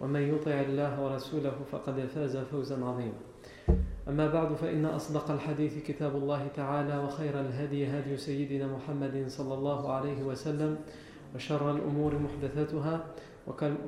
ومن 0.00 0.20
يطع 0.34 0.50
الله 0.50 1.00
ورسوله 1.00 1.56
فقد 1.72 2.06
فاز 2.14 2.36
فوزا 2.36 2.84
عظيما. 2.84 3.20
أما 4.08 4.26
بعد 4.32 4.54
فإن 4.54 4.84
أصدق 4.84 5.30
الحديث 5.30 5.82
كتاب 5.86 6.16
الله 6.16 6.48
تعالى 6.54 6.98
وخير 6.98 7.40
الهدي 7.40 7.86
هدي 7.86 8.16
سيدنا 8.16 8.66
محمد 8.66 9.24
صلى 9.28 9.54
الله 9.54 9.92
عليه 9.92 10.22
وسلم 10.22 10.78
وشر 11.34 11.70
الأمور 11.70 12.18
محدثاتها 12.18 13.04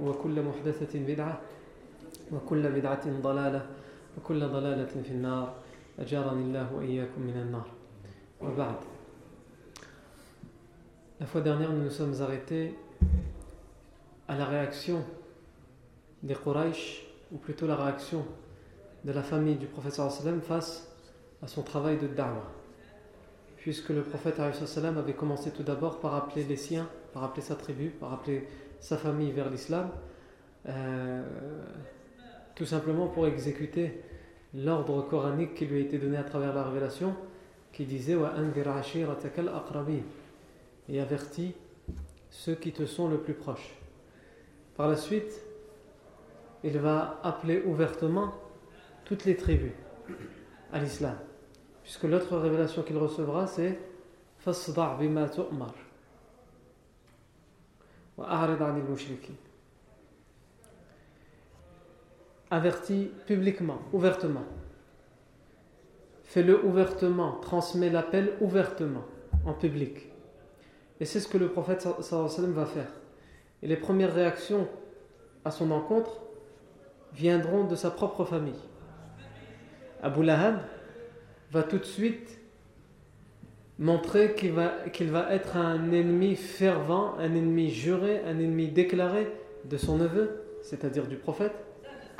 وكل 0.03 0.42
محدثة 0.42 0.98
بدعة 0.98 1.41
وكل 2.33 2.73
بدعة 2.73 3.20
ضلالة 3.23 3.67
وكل 4.19 4.41
ضلالة 4.48 5.03
في 5.03 5.11
النار. 5.11 5.55
أجارني 5.98 6.42
الله 6.42 6.75
وإياكم 6.75 7.20
من 7.20 7.36
النار. 7.36 7.67
وبعد. 8.41 8.77
La 11.20 11.27
fois 11.27 11.41
dernière, 11.41 11.73
nous 11.73 11.83
nous 11.83 11.91
sommes 11.91 12.14
arrêtés 12.23 12.75
à 14.29 14.36
la 14.39 14.45
réaction 14.47 15.03
des 16.22 16.34
Quraysh, 16.34 17.06
ou 17.33 17.36
plutôt 17.36 17.66
la 17.66 17.77
réaction 17.77 18.24
de 19.05 19.12
la 19.12 19.22
famille 19.22 19.56
du 19.56 19.66
sallam 19.91 20.41
face 20.41 20.91
à 21.42 21.48
son 21.48 21.62
travail 21.62 21.98
de 21.98 22.06
da'wah. 22.06 22.50
Puisque 23.56 23.91
le 23.91 24.02
prophète 24.02 24.41
avait 24.41 25.12
commencé 25.12 25.50
tout 25.50 25.62
d'abord 25.62 26.00
par 26.00 26.14
appeler 26.14 26.44
les 26.44 26.56
siens, 26.56 26.89
par 27.12 27.24
appeler 27.24 27.42
sa 27.42 27.55
tribu, 27.55 27.91
par 27.91 28.12
appeler 28.12 28.46
sa 28.80 28.96
famille 28.96 29.33
vers 29.33 29.50
l'islam, 29.50 29.91
euh, 30.69 31.22
tout 32.55 32.66
simplement 32.66 33.08
pour 33.08 33.27
exécuter 33.27 34.02
l'ordre 34.55 35.02
coranique 35.02 35.55
qui 35.55 35.66
lui 35.66 35.78
a 35.78 35.80
été 35.80 35.98
donné 35.98 36.16
à 36.16 36.24
travers 36.24 36.55
la 36.55 36.64
révélation, 36.64 37.14
qui 37.72 37.84
disait 37.84 38.16
et 40.89 41.00
avertis 41.00 41.55
ceux 42.30 42.55
qui 42.55 42.72
te 42.72 42.86
sont 42.86 43.08
le 43.08 43.19
plus 43.19 43.34
proches. 43.34 43.74
Par 44.77 44.89
la 44.89 44.96
suite, 44.96 45.42
il 46.64 46.78
va 46.78 47.20
appeler 47.23 47.62
ouvertement 47.64 48.34
toutes 49.05 49.25
les 49.25 49.37
tribus 49.37 49.73
à 50.73 50.81
l'islam. 50.81 51.17
Puisque 51.83 52.05
l'autre 52.05 52.37
révélation 52.37 52.83
qu'il 52.83 52.98
recevra, 52.98 53.46
c'est 53.46 53.79
Fasda' 54.39 54.96
bima 54.98 55.29
tu'mar. 55.29 55.74
Avertis 62.51 63.11
publiquement, 63.27 63.79
ouvertement. 63.92 64.45
Fais-le 66.25 66.64
ouvertement, 66.64 67.39
transmets 67.40 67.90
l'appel 67.90 68.35
ouvertement, 68.40 69.05
en 69.46 69.55
public. 69.55 70.11
Et 71.01 71.05
c'est 71.05 71.20
ce 71.20 71.29
que 71.29 71.39
le 71.39 71.48
prophète 71.48 71.86
sallam 72.02 72.52
va 72.52 72.67
faire. 72.67 72.90
Et 73.63 73.67
les 73.67 73.77
premières 73.77 74.13
réactions 74.13 74.69
à 75.45 75.51
son 75.51 75.70
encontre 75.70 76.20
viendront 77.14 77.64
de 77.64 77.74
sa 77.74 77.91
propre 77.91 78.24
famille. 78.24 78.61
Abu 80.02 80.23
Lahab 80.23 80.61
va 81.51 81.63
tout 81.63 81.79
de 81.79 81.85
suite 81.85 82.39
montrer 83.79 84.35
qu'il 84.35 84.52
va, 84.52 84.89
qu'il 84.92 85.11
va 85.11 85.33
être 85.33 85.57
un 85.57 85.92
ennemi 85.92 86.36
fervent, 86.36 87.14
un 87.19 87.35
ennemi 87.35 87.70
juré, 87.70 88.23
un 88.24 88.39
ennemi 88.39 88.69
déclaré 88.69 89.33
de 89.64 89.77
son 89.77 89.98
neveu, 89.98 90.42
c'est-à-dire 90.63 91.07
du 91.07 91.17
prophète, 91.17 91.55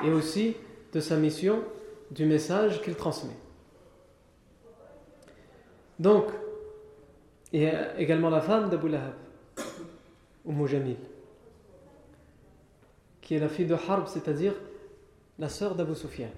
et 0.05 0.11
aussi 0.11 0.57
de 0.93 1.01
sa 1.01 1.17
mission, 1.17 1.63
du 2.11 2.25
message 2.25 2.81
qu'il 2.83 2.95
transmet. 2.95 3.37
Donc, 5.99 6.27
il 7.53 7.63
y 7.63 7.67
a 7.67 7.99
également 7.99 8.31
la 8.31 8.41
femme 8.41 8.71
d'Abu 8.71 8.89
Lahab, 8.89 9.15
Umm 10.47 10.67
Jamil, 10.67 10.97
qui 13.21 13.35
est 13.35 13.41
la 13.41 13.49
fille 13.49 13.67
de 13.67 13.75
Harb, 13.75 14.07
c'est-à-dire 14.07 14.55
la 15.39 15.49
sœur 15.49 15.75
d'Abu 15.75 15.95
Sufyan. 15.95 16.29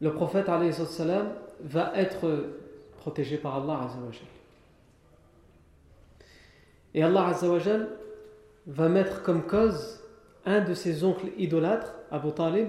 Le 0.00 0.12
prophète 0.12 0.46
salam, 0.72 1.28
va 1.60 1.92
être 1.96 2.44
protégé 2.98 3.36
par 3.36 3.56
Allah 3.56 3.88
Et 6.94 7.02
Allah 7.02 7.32
va 8.66 8.88
mettre 8.88 9.22
comme 9.22 9.42
cause 9.42 10.00
un 10.44 10.60
de 10.60 10.74
ses 10.74 11.04
oncles 11.04 11.28
idolâtres, 11.36 11.94
Abu 12.10 12.32
Talib, 12.32 12.68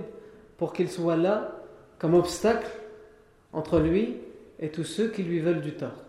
pour 0.57 0.73
qu'il 0.73 0.89
soit 0.89 1.17
là 1.17 1.51
comme 1.97 2.13
obstacle 2.13 2.67
entre 3.53 3.79
lui 3.79 4.17
et 4.59 4.69
tous 4.69 4.83
ceux 4.83 5.09
qui 5.09 5.23
lui 5.23 5.39
veulent 5.39 5.61
du 5.61 5.73
tort. 5.73 6.03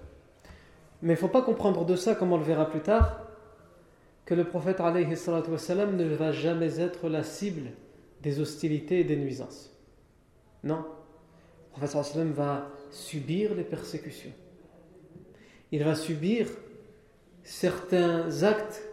Mais 1.02 1.14
il 1.14 1.16
ne 1.16 1.20
faut 1.20 1.28
pas 1.28 1.42
comprendre 1.42 1.84
de 1.84 1.96
ça, 1.96 2.14
comme 2.14 2.32
on 2.32 2.38
le 2.38 2.44
verra 2.44 2.68
plus 2.68 2.80
tard, 2.80 3.20
que 4.30 4.34
le 4.36 4.44
prophète 4.44 4.78
ne 4.78 6.14
va 6.14 6.30
jamais 6.30 6.78
être 6.78 7.08
la 7.08 7.24
cible 7.24 7.72
des 8.22 8.38
hostilités 8.38 9.00
et 9.00 9.04
des 9.04 9.16
nuisances. 9.16 9.76
Non. 10.62 10.84
Le 11.74 11.80
prophète 11.80 12.16
va 12.32 12.70
subir 12.92 13.56
les 13.56 13.64
persécutions. 13.64 14.30
Il 15.72 15.82
va 15.82 15.96
subir 15.96 16.46
certains 17.42 18.44
actes 18.44 18.84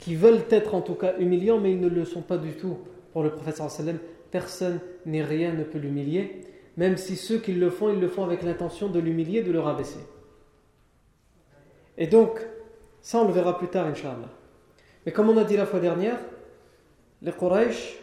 qui 0.00 0.16
veulent 0.16 0.42
être 0.50 0.74
en 0.74 0.80
tout 0.80 0.96
cas 0.96 1.16
humiliants, 1.20 1.60
mais 1.60 1.70
ils 1.70 1.80
ne 1.80 1.88
le 1.88 2.04
sont 2.04 2.22
pas 2.22 2.36
du 2.36 2.54
tout 2.54 2.78
pour 3.12 3.22
le 3.22 3.30
prophète. 3.30 3.62
Personne 4.32 4.80
ni 5.06 5.22
rien 5.22 5.52
ne 5.52 5.62
peut 5.62 5.78
l'humilier, 5.78 6.40
même 6.76 6.96
si 6.96 7.14
ceux 7.14 7.38
qui 7.38 7.52
le 7.52 7.70
font, 7.70 7.92
ils 7.92 8.00
le 8.00 8.08
font 8.08 8.24
avec 8.24 8.42
l'intention 8.42 8.88
de 8.88 8.98
l'humilier, 8.98 9.44
de 9.44 9.52
le 9.52 9.60
rabaisser. 9.60 10.00
Et 11.96 12.08
donc, 12.08 12.44
ça 13.00 13.20
on 13.20 13.28
le 13.28 13.32
verra 13.32 13.56
plus 13.56 13.68
tard, 13.68 13.86
Inch'Allah. 13.86 14.41
Mais 15.04 15.12
comme 15.12 15.28
on 15.28 15.36
a 15.36 15.44
dit 15.44 15.56
la 15.56 15.66
fois 15.66 15.80
dernière, 15.80 16.18
les 17.22 17.32
Quraysh, 17.32 17.98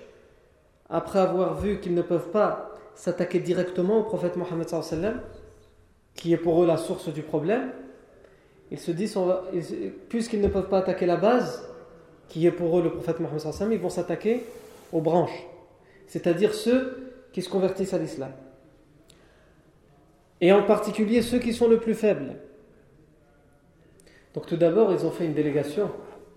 après 0.90 1.20
avoir 1.20 1.56
vu 1.56 1.80
qu'ils 1.80 1.94
ne 1.94 2.02
peuvent 2.02 2.30
pas 2.32 2.76
s'attaquer 2.96 3.40
directement 3.40 4.00
au 4.00 4.04
prophète 4.04 4.36
Mohammed 4.36 4.68
qui 6.16 6.34
est 6.34 6.38
pour 6.38 6.62
eux 6.62 6.68
la 6.68 6.78
source 6.78 7.10
du 7.14 7.22
problème, 7.22 7.72
ils 8.72 8.80
se 8.80 8.92
disent, 8.92 9.18
puisqu'ils 10.10 10.42
ne 10.42 10.48
peuvent 10.48 10.68
pas 10.68 10.80
attaquer 10.80 11.06
la 11.06 11.16
base, 11.16 11.68
qui 12.28 12.46
est 12.46 12.52
pour 12.52 12.78
eux 12.78 12.84
le 12.84 12.92
prophète 12.92 13.20
Mohammed 13.20 13.42
ils 13.72 13.80
vont 13.80 13.90
s'attaquer 13.90 14.46
aux 14.92 15.02
branches, 15.02 15.48
c'est-à-dire 16.08 16.54
ceux 16.54 17.14
qui 17.32 17.42
se 17.42 17.50
convertissent 17.50 17.94
à 17.94 17.98
l'islam. 17.98 18.32
Et 20.42 20.52
en 20.52 20.64
particulier 20.64 21.22
ceux 21.22 21.40
qui 21.40 21.54
sont 21.54 21.68
le 21.68 21.80
plus 21.80 21.94
faibles. 21.94 22.36
Donc 24.34 24.46
tout 24.46 24.58
d'abord, 24.58 24.92
ils 24.94 25.06
ont 25.06 25.12
fait 25.12 25.26
une 25.26 25.34
délégation 25.34 25.90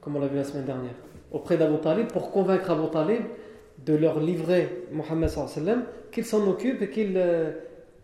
comme 0.03 0.17
on 0.17 0.21
l'a 0.21 0.27
vu 0.27 0.37
la 0.37 0.45
semaine 0.45 0.67
dernière, 0.67 0.95
auprès 1.31 1.57
d'Abu 1.57 1.79
Talib 1.79 2.09
pour 2.09 2.31
convaincre 2.31 2.71
Abu 2.71 2.91
Talib 2.91 3.23
de 3.79 3.95
leur 3.95 4.21
livrer 4.21 4.85
Mohammed 4.91 5.29
sallam, 5.29 5.85
qu'il 6.11 6.25
s'en 6.25 6.47
occupe 6.47 6.83
et 6.83 6.91
qu'il, 6.91 7.15
euh, 7.17 7.53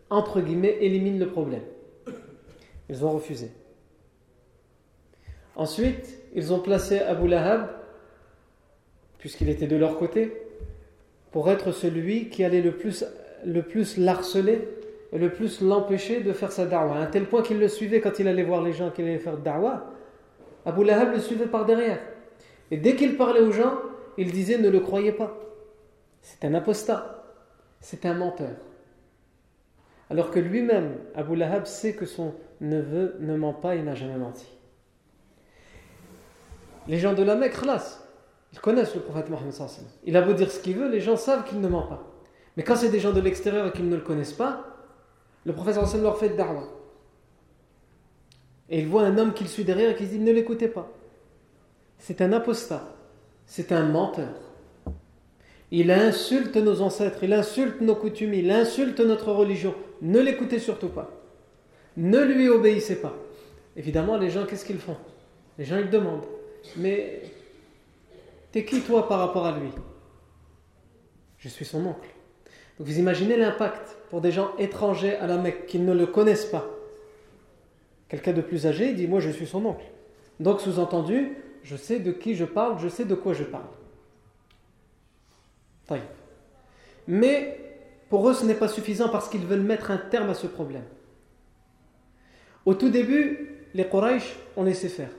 entre 0.09 0.41
guillemets, 0.41 0.79
élimine 0.81 1.19
le 1.19 1.29
problème. 1.29 1.62
Ils 2.89 3.05
ont 3.05 3.11
refusé. 3.11 3.50
Ensuite, 5.56 6.21
ils 6.35 6.53
ont 6.53 6.61
placé 6.61 7.00
Abu 7.00 7.29
Lahab, 7.29 7.69
puisqu'il 9.19 9.49
était 9.49 9.67
de 9.67 9.77
leur 9.77 9.99
côté, 9.99 10.33
pour 11.33 11.50
être 11.50 11.73
celui 11.73 12.29
qui 12.31 12.45
allait 12.45 12.62
le 12.62 12.73
plus, 12.73 13.05
le 13.45 13.62
plus 13.62 13.99
l'harceler 13.99 14.69
et 15.12 15.19
le 15.19 15.31
plus 15.31 15.61
l'empêcher 15.61 16.21
de 16.21 16.33
faire 16.33 16.53
sa 16.53 16.65
da'wah. 16.65 16.97
À 16.97 17.00
un 17.00 17.06
tel 17.06 17.27
point 17.27 17.43
qu'il 17.43 17.59
le 17.59 17.69
suivait 17.69 18.00
quand 18.00 18.19
il 18.21 18.29
allait 18.29 18.45
voir 18.45 18.62
les 18.62 18.73
gens 18.73 18.91
qu'il 18.91 19.05
allait 19.05 19.19
faire 19.19 19.37
da'wah 19.37 19.98
Abu 20.69 20.85
Lahab 20.85 21.15
le 21.15 21.20
suivait 21.20 21.47
par 21.47 21.65
derrière. 21.65 21.99
Et 22.70 22.76
dès 22.76 22.94
qu'il 22.94 23.17
parlait 23.17 23.41
aux 23.41 23.53
gens, 23.53 23.79
il 24.19 24.31
disait 24.31 24.59
ne 24.59 24.69
le 24.69 24.81
croyez 24.81 25.12
pas. 25.12 25.35
C'est 26.20 26.44
un 26.44 26.53
apostat. 26.53 27.25
c'est 27.81 28.05
un 28.05 28.12
menteur. 28.12 28.55
Alors 30.11 30.31
que 30.31 30.38
lui-même, 30.38 30.99
Abu 31.15 31.37
Lahab, 31.37 31.65
sait 31.65 31.94
que 31.94 32.05
son 32.05 32.35
neveu 32.61 33.17
ne 33.20 33.35
ment 33.35 33.55
pas 33.55 33.76
et 33.76 33.82
n'a 33.82 33.94
jamais 33.94 34.19
menti. 34.19 34.47
Les 36.87 36.99
gens 36.99 37.14
de 37.14 37.23
la 37.23 37.35
Mecque, 37.35 37.59
khlas, 37.59 38.03
ils 38.53 38.61
connaissent 38.61 38.94
le 38.94 39.00
prophète 39.00 39.31
Mohammed. 39.31 39.55
Il 40.05 40.19
a 40.19 40.21
beau 40.21 40.35
dire 40.35 40.50
ce 40.50 40.61
qu'il 40.61 40.76
veut, 40.76 40.91
les 40.91 41.00
gens 41.00 41.17
savent 41.17 41.44
qu'il 41.44 41.62
ne 41.62 41.69
ment 41.69 41.87
pas. 41.87 42.03
Mais 42.59 42.62
quand 42.62 42.76
c'est 42.76 42.91
des 42.91 43.00
gens 43.00 43.12
de 43.12 43.21
l'extérieur 43.23 43.69
et 43.69 43.73
qu'ils 43.73 43.88
ne 43.88 43.97
le 43.97 44.03
connaissent 44.03 44.35
pas, 44.35 44.67
le 45.47 45.55
prophète 45.55 45.76
leur 46.03 46.19
fait 46.19 46.37
da'wah. 46.37 46.77
Et 48.70 48.81
il 48.81 48.87
voit 48.87 49.03
un 49.03 49.17
homme 49.19 49.32
qu'il 49.32 49.49
suit 49.49 49.65
derrière 49.65 49.91
et 49.91 49.97
qui 49.97 50.06
dit 50.06 50.19
Ne 50.19 50.32
l'écoutez 50.32 50.69
pas. 50.69 50.91
C'est 51.99 52.20
un 52.20 52.32
apostat. 52.32 52.94
C'est 53.47 53.73
un 53.73 53.85
menteur. 53.85 54.35
Il 55.70 55.91
insulte 55.91 56.56
nos 56.56 56.81
ancêtres, 56.81 57.25
il 57.25 57.32
insulte 57.32 57.81
nos 57.81 57.94
coutumes, 57.94 58.35
il 58.35 58.50
insulte 58.50 59.00
notre 59.00 59.32
religion. 59.32 59.75
Ne 60.00 60.20
l'écoutez 60.20 60.59
surtout 60.59 60.88
pas. 60.88 61.11
Ne 61.97 62.20
lui 62.20 62.49
obéissez 62.49 63.00
pas. 63.00 63.15
Évidemment, 63.76 64.17
les 64.17 64.31
gens, 64.31 64.47
qu'est-ce 64.47 64.65
qu'ils 64.65 64.79
font? 64.79 64.97
Les 65.59 65.64
gens, 65.64 65.79
ils 65.79 65.91
demandent. 65.91 66.25
Mais 66.76 67.23
t'es 68.53 68.64
qui 68.64 68.81
toi 68.81 69.09
par 69.09 69.19
rapport 69.19 69.47
à 69.47 69.59
lui? 69.59 69.71
Je 71.38 71.49
suis 71.49 71.64
son 71.64 71.85
oncle. 71.87 72.09
Donc 72.79 72.87
vous 72.87 72.99
imaginez 72.99 73.37
l'impact 73.37 73.97
pour 74.11 74.21
des 74.21 74.32
gens 74.32 74.53
étrangers 74.59 75.17
à 75.17 75.26
la 75.26 75.37
Mecque 75.37 75.67
qui 75.67 75.79
ne 75.79 75.93
le 75.93 76.06
connaissent 76.06 76.47
pas. 76.47 76.67
Quelqu'un 78.08 78.32
de 78.32 78.40
plus 78.40 78.66
âgé 78.66 78.93
dit 78.94 79.06
Moi 79.06 79.20
je 79.20 79.31
suis 79.31 79.46
son 79.46 79.64
oncle. 79.64 79.84
Donc 80.40 80.60
sous-entendu, 80.60 81.37
je 81.62 81.76
sais 81.76 81.99
de 81.99 82.12
qui 82.12 82.34
je 82.34 82.44
parle, 82.44 82.78
je 82.78 82.88
sais 82.88 83.05
de 83.05 83.14
quoi 83.14 83.34
je 83.34 83.44
parle. 83.44 83.64
Mais 87.08 87.58
pour 88.10 88.28
eux, 88.28 88.34
ce 88.34 88.44
n'est 88.44 88.55
pas 88.55 88.69
suffisant 88.69 89.08
parce 89.08 89.28
qu'ils 89.28 89.46
veulent 89.46 89.62
mettre 89.62 89.90
un 89.90 89.96
terme 89.96 90.31
à 90.31 90.34
ce 90.34 90.46
problème. 90.46 90.84
Au 92.66 92.75
tout 92.75 92.90
début, 92.90 93.64
les 93.75 93.88
Quraysh 93.88 94.37
ont 94.56 94.62
laissé 94.62 94.88
faire. 94.88 95.11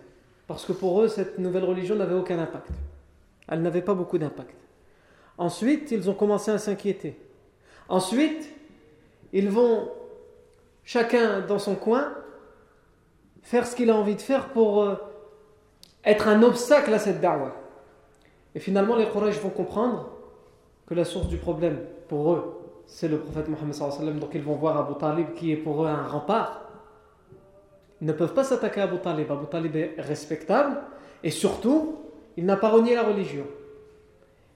Parce 0.48 0.66
que 0.66 0.72
pour 0.72 1.02
eux, 1.02 1.08
cette 1.08 1.40
nouvelle 1.40 1.64
religion 1.64 1.96
n'avait 1.96 2.16
aucun 2.16 2.38
impact. 2.40 2.70
Elle 3.48 3.62
n'avait 3.64 3.82
pas 3.82 3.96
beaucoup 3.96 4.18
d'impact. 4.18 4.56
Ensuite, 5.38 5.92
ils 5.92 6.10
ont 6.10 6.14
commencé 6.14 6.52
à 6.52 6.60
s'inquiéter. 6.60 7.18
Ensuite, 7.88 8.50
ils 9.34 9.50
vont, 9.50 9.90
chacun 10.84 11.42
dans 11.42 11.60
son 11.60 11.76
coin, 11.76 12.14
faire 13.50 13.66
ce 13.66 13.76
qu'il 13.76 13.90
a 13.90 13.96
envie 13.96 14.16
de 14.16 14.22
faire 14.22 14.50
pour 14.50 14.84
euh, 14.84 14.96
être 16.06 16.28
un 16.28 16.44
obstacle 16.44 16.94
à 16.94 17.00
cette 17.00 17.20
da'wah. 17.20 17.56
Et 18.54 18.60
finalement, 18.60 18.96
les 18.96 19.08
Quraysh 19.08 19.40
vont 19.40 19.50
comprendre 19.50 20.12
que 20.86 20.94
la 20.94 21.04
source 21.04 21.28
du 21.28 21.38
problème, 21.38 21.80
pour 22.08 22.32
eux, 22.34 22.62
c'est 22.86 23.08
le 23.08 23.18
prophète 23.18 23.48
Mohammed. 23.48 24.20
Donc 24.20 24.30
ils 24.36 24.44
vont 24.44 24.54
voir 24.54 24.78
Abu 24.78 24.94
Talib 25.00 25.34
qui 25.34 25.52
est 25.52 25.56
pour 25.58 25.84
eux 25.84 25.88
un 25.88 26.08
rempart 26.08 26.70
ils 28.02 28.08
ne 28.08 28.14
peuvent 28.14 28.34
pas 28.34 28.44
s'attaquer 28.44 28.82
à 28.82 28.84
Abu 28.86 29.00
Talib. 29.00 29.30
Abu 29.30 29.46
Talib 29.48 29.76
est 29.76 29.96
respectable 29.98 30.78
et 31.24 31.32
surtout, 31.32 31.98
il 32.38 32.46
n'a 32.46 32.56
pas 32.56 32.70
renié 32.70 32.96
la 32.96 33.04
religion. 33.04 33.44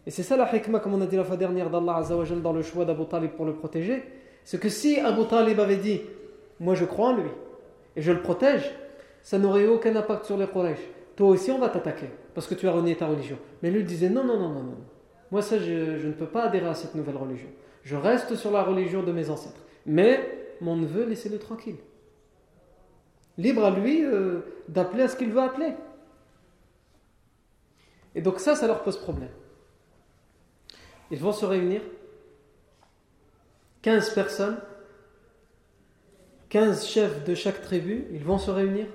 Et 0.06 0.12
c'est 0.12 0.24
ça 0.24 0.38
la 0.38 0.54
hikmah, 0.54 0.80
comme 0.80 0.94
on 0.94 1.02
a 1.02 1.06
dit 1.06 1.18
la 1.18 1.26
fois 1.26 1.36
dernière 1.36 1.70
d'Allah 1.70 1.98
Azzawajal 1.98 2.42
dans 2.42 2.54
le 2.54 2.62
choix 2.62 2.86
d'Abu 2.86 3.06
Talib 3.06 3.32
pour 3.32 3.46
le 3.46 3.54
protéger. 3.54 4.04
C'est 4.46 4.62
que 4.62 4.70
si 4.70 4.98
Abu 5.00 5.26
Talib 5.26 5.60
avait 5.60 5.78
dit 5.78 6.02
Moi 6.62 6.76
je 6.76 6.86
crois 6.86 7.10
en 7.10 7.18
lui 7.18 7.30
et 7.96 8.02
je 8.02 8.12
le 8.12 8.22
protège, 8.22 8.72
ça 9.24 9.40
n'aurait 9.40 9.68
aucun 9.68 9.96
impact 9.96 10.26
sur 10.26 10.38
les 10.38 10.46
Quraysh. 10.46 10.80
Toi 11.16 11.30
aussi 11.30 11.50
on 11.50 11.58
va 11.58 11.70
t'attaquer 11.70 12.10
parce 12.36 12.46
que 12.46 12.54
tu 12.54 12.68
as 12.68 12.72
renié 12.72 12.96
ta 12.96 13.08
religion. 13.08 13.40
Mais 13.64 13.72
lui 13.72 13.84
disait 13.84 14.10
Non, 14.10 14.24
non, 14.24 14.40
non, 14.40 14.50
non, 14.50 14.64
non. 14.64 14.78
Moi 15.32 15.42
ça 15.42 15.58
je, 15.58 15.98
je 15.98 16.08
ne 16.08 16.14
peux 16.14 16.28
pas 16.28 16.44
adhérer 16.44 16.68
à 16.68 16.76
cette 16.76 16.94
nouvelle 16.94 17.18
religion. 17.18 17.50
Je 17.84 17.96
reste 17.96 18.36
sur 18.36 18.52
la 18.52 18.62
religion 18.62 19.02
de 19.02 19.12
mes 19.12 19.30
ancêtres. 19.30 19.62
Mais 19.86 20.56
mon 20.62 20.76
neveu, 20.76 21.06
laissez-le 21.06 21.40
tranquille. 21.40 21.78
Libre 23.38 23.66
à 23.66 23.72
lui 23.72 24.04
euh, 24.04 24.42
d'appeler 24.68 25.04
à 25.04 25.08
ce 25.08 25.16
qu'il 25.16 25.32
veut 25.32 25.42
appeler. 25.42 25.74
Et 28.16 28.22
donc 28.22 28.40
ça, 28.40 28.56
ça 28.56 28.68
leur 28.68 28.84
pose 28.84 28.98
problème. 28.98 29.32
Ils 31.12 31.20
vont 31.20 31.32
se 31.32 31.46
réunir, 31.46 31.82
15 33.82 34.14
personnes, 34.14 34.58
15 36.50 36.88
chefs 36.88 37.24
de 37.24 37.36
chaque 37.36 37.62
tribu, 37.62 38.06
ils 38.12 38.24
vont 38.24 38.38
se 38.38 38.52
réunir, 38.52 38.88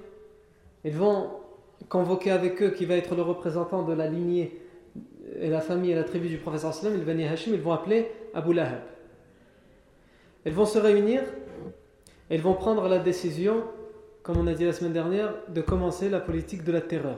ils 0.85 0.97
vont 0.97 1.31
convoquer 1.89 2.31
avec 2.31 2.63
eux 2.63 2.71
qui 2.71 2.85
va 2.85 2.97
être 2.97 3.15
le 3.15 3.23
représentant 3.23 3.83
de 3.83 3.93
la 3.93 4.09
lignée 4.09 4.61
et 5.39 5.49
la 5.49 5.61
famille 5.61 5.93
et 5.93 5.95
la 5.95 6.05
tribu 6.05 6.29
du 6.29 6.39
professeur 6.39 6.75
sallam, 6.75 6.99
il 6.99 7.05
Bani 7.05 7.25
Hashim, 7.25 7.53
ils 7.55 7.61
vont 7.61 7.73
appeler 7.73 8.11
Abu 8.35 8.55
Lahab. 8.55 8.81
Ils 10.47 10.53
vont 10.53 10.67
se 10.67 10.79
réunir, 10.79 11.23
et 12.31 12.37
ils 12.37 12.41
vont 12.41 12.55
prendre 12.55 12.89
la 12.89 12.99
décision 12.99 13.65
comme 14.29 14.37
on 14.37 14.47
a 14.47 14.53
dit 14.53 14.67
la 14.67 14.75
semaine 14.75 14.93
dernière, 14.93 15.33
de 15.49 15.63
commencer 15.63 16.11
la 16.11 16.21
politique 16.21 16.63
de 16.63 16.71
la 16.71 16.83
terreur. 16.83 17.17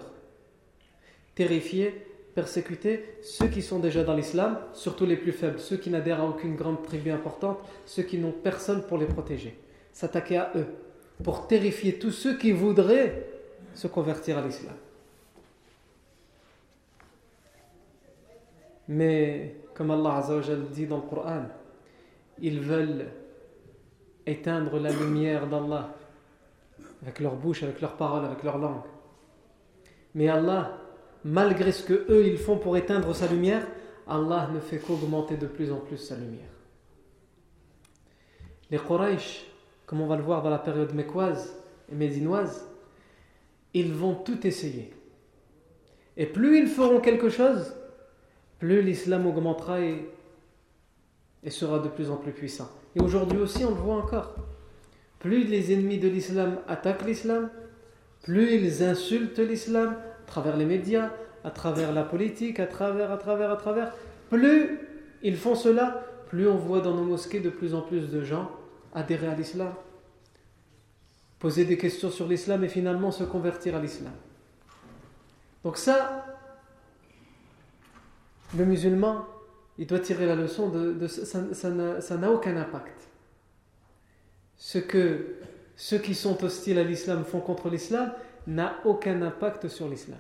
Terrifier, 1.35 2.07
persécuter 2.37 3.05
ceux 3.21 3.49
qui 3.49 3.63
sont 3.63 3.81
déjà 3.81 4.05
dans 4.05 4.15
l'islam, 4.15 4.61
surtout 4.75 5.07
les 5.07 5.17
plus 5.17 5.33
faibles, 5.33 5.59
ceux 5.59 5.77
qui 5.77 5.91
n'adhèrent 5.91 6.21
à 6.21 6.29
aucune 6.29 6.55
grande 6.55 6.85
tribu 6.85 7.11
importante, 7.11 7.59
ceux 7.85 8.05
qui 8.05 8.17
n'ont 8.17 8.31
personne 8.31 8.85
pour 8.85 8.97
les 8.97 9.07
protéger. 9.07 9.59
S'attaquer 9.93 10.37
à 10.37 10.53
eux, 10.55 10.67
pour 11.25 11.49
terrifier 11.49 11.95
tous 11.95 12.13
ceux 12.13 12.39
qui 12.39 12.53
voudraient 12.53 13.27
se 13.75 13.87
convertir 13.87 14.39
à 14.39 14.43
l'islam. 14.43 14.77
Mais, 18.89 19.57
comme 19.75 19.91
Allah 19.93 20.25
dit 20.73 20.87
dans 20.87 20.97
le 20.97 21.03
Coran, 21.03 21.45
ils 22.41 22.61
veulent 22.61 23.07
éteindre 24.27 24.79
la 24.79 24.91
lumière 24.91 25.47
d'Allah 25.47 25.95
avec 27.03 27.21
leur 27.21 27.37
bouche, 27.37 27.63
avec 27.63 27.81
leurs 27.81 27.97
paroles, 27.97 28.25
avec 28.25 28.43
leur 28.43 28.59
langue. 28.59 28.83
Mais 30.15 30.29
Allah, 30.29 30.79
malgré 31.25 31.73
ce 31.73 31.85
que 31.85 32.07
eux 32.11 32.27
ils 32.27 32.39
font 32.39 32.59
pour 32.59 32.77
éteindre 32.77 33.15
sa 33.15 33.27
lumière, 33.27 33.67
Allah 34.07 34.49
ne 34.53 34.61
fait 34.61 34.79
qu'augmenter 34.79 35.37
de 35.37 35.47
plus 35.47 35.71
en 35.71 35.79
plus 35.79 35.97
sa 35.97 36.17
lumière. 36.17 36.51
Les 38.71 38.79
Quraysh, 38.79 39.47
comme 39.87 40.01
on 40.01 40.07
va 40.07 40.17
le 40.17 40.23
voir 40.23 40.43
dans 40.43 40.51
la 40.51 40.59
période 40.59 40.95
mécoise 40.95 41.55
et 41.91 41.95
médinoise, 41.95 42.70
ils 43.75 43.93
vont 43.93 44.15
tout 44.15 44.47
essayer. 44.47 44.93
Et 46.17 46.27
plus 46.27 46.59
ils 46.59 46.69
feront 46.69 47.01
quelque 47.01 47.29
chose, 47.29 47.75
plus 48.59 48.83
l'islam 48.83 49.27
augmentera 49.27 49.81
et, 49.81 50.07
sera 51.49 51.79
de 51.79 51.89
plus 51.89 52.11
en 52.11 52.17
plus 52.17 52.33
puissant. 52.33 52.71
Et 52.95 53.01
aujourd'hui 53.01 53.39
aussi, 53.39 53.65
on 53.65 53.71
le 53.71 53.77
voit 53.77 53.97
encore. 53.97 54.35
Plus 55.19 55.45
les 55.45 55.73
ennemis 55.73 55.99
de 55.99 56.09
l'islam 56.09 56.59
attaquent 56.69 57.07
l'islam, 57.07 57.51
plus 58.23 58.53
ils 58.55 58.83
insultent 58.83 59.39
l'islam 59.39 59.97
à 60.23 60.27
travers 60.27 60.57
les 60.57 60.67
médias, 60.67 61.11
à 61.45 61.51
travers 61.51 61.93
la 61.93 62.03
politique, 62.03 62.61
à 62.61 62.67
travers, 62.67 63.11
à 63.11 63.17
travers, 63.17 63.51
à 63.51 63.57
travers. 63.57 63.95
Plus 64.29 64.79
ils 65.23 65.37
font 65.37 65.55
cela, 65.55 66.05
plus 66.29 66.49
on 66.49 66.57
voit 66.57 66.81
dans 66.81 66.95
nos 66.95 67.05
mosquées 67.05 67.41
de 67.41 67.51
plus 67.51 67.75
en 67.75 67.83
plus 67.83 68.11
de 68.11 68.23
gens 68.23 68.51
adhérer 68.95 69.29
à 69.29 69.35
l'islam, 69.35 69.73
poser 71.41 71.65
des 71.65 71.77
questions 71.77 72.11
sur 72.11 72.29
l'islam 72.29 72.63
et 72.63 72.69
finalement 72.69 73.11
se 73.11 73.25
convertir 73.25 73.75
à 73.75 73.81
l'islam. 73.81 74.13
Donc 75.65 75.77
ça, 75.77 76.25
le 78.57 78.65
musulman, 78.65 79.27
il 79.79 79.89
doit 79.89 79.99
tirer 79.99 80.27
la 80.27 80.37
leçon 80.37 80.69
de, 80.69 81.07
ça 81.09 82.17
n'a 82.17 82.31
aucun 82.31 82.57
impact 82.57 83.11
ce 84.61 84.79
que 84.79 85.37
ceux 85.75 85.99
qui 85.99 86.15
sont 86.15 86.45
hostiles 86.45 86.79
à 86.79 86.85
l'islam 86.85 87.25
font 87.25 87.41
contre 87.41 87.71
l'islam 87.71 88.13
n'a 88.47 88.75
aucun 88.85 89.23
impact 89.23 89.69
sur 89.69 89.89
l'islam. 89.89 90.19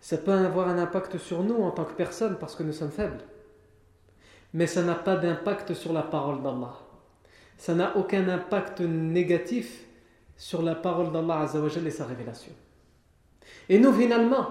Ça 0.00 0.16
peut 0.16 0.32
avoir 0.32 0.68
un 0.68 0.78
impact 0.78 1.18
sur 1.18 1.44
nous 1.44 1.62
en 1.62 1.70
tant 1.70 1.84
que 1.84 1.92
personne 1.92 2.38
parce 2.38 2.56
que 2.56 2.62
nous 2.62 2.72
sommes 2.72 2.90
faibles. 2.90 3.20
Mais 4.54 4.66
ça 4.66 4.82
n'a 4.82 4.94
pas 4.94 5.16
d'impact 5.16 5.74
sur 5.74 5.92
la 5.92 6.02
parole 6.02 6.42
d'Allah. 6.42 6.78
Ça 7.58 7.74
n'a 7.74 7.96
aucun 7.96 8.26
impact 8.28 8.80
négatif 8.80 9.84
sur 10.36 10.62
la 10.62 10.74
parole 10.74 11.12
d'Allah 11.12 11.46
et 11.54 11.90
sa 11.90 12.06
révélation. 12.06 12.52
Et 13.68 13.78
nous, 13.78 13.92
finalement, 13.92 14.50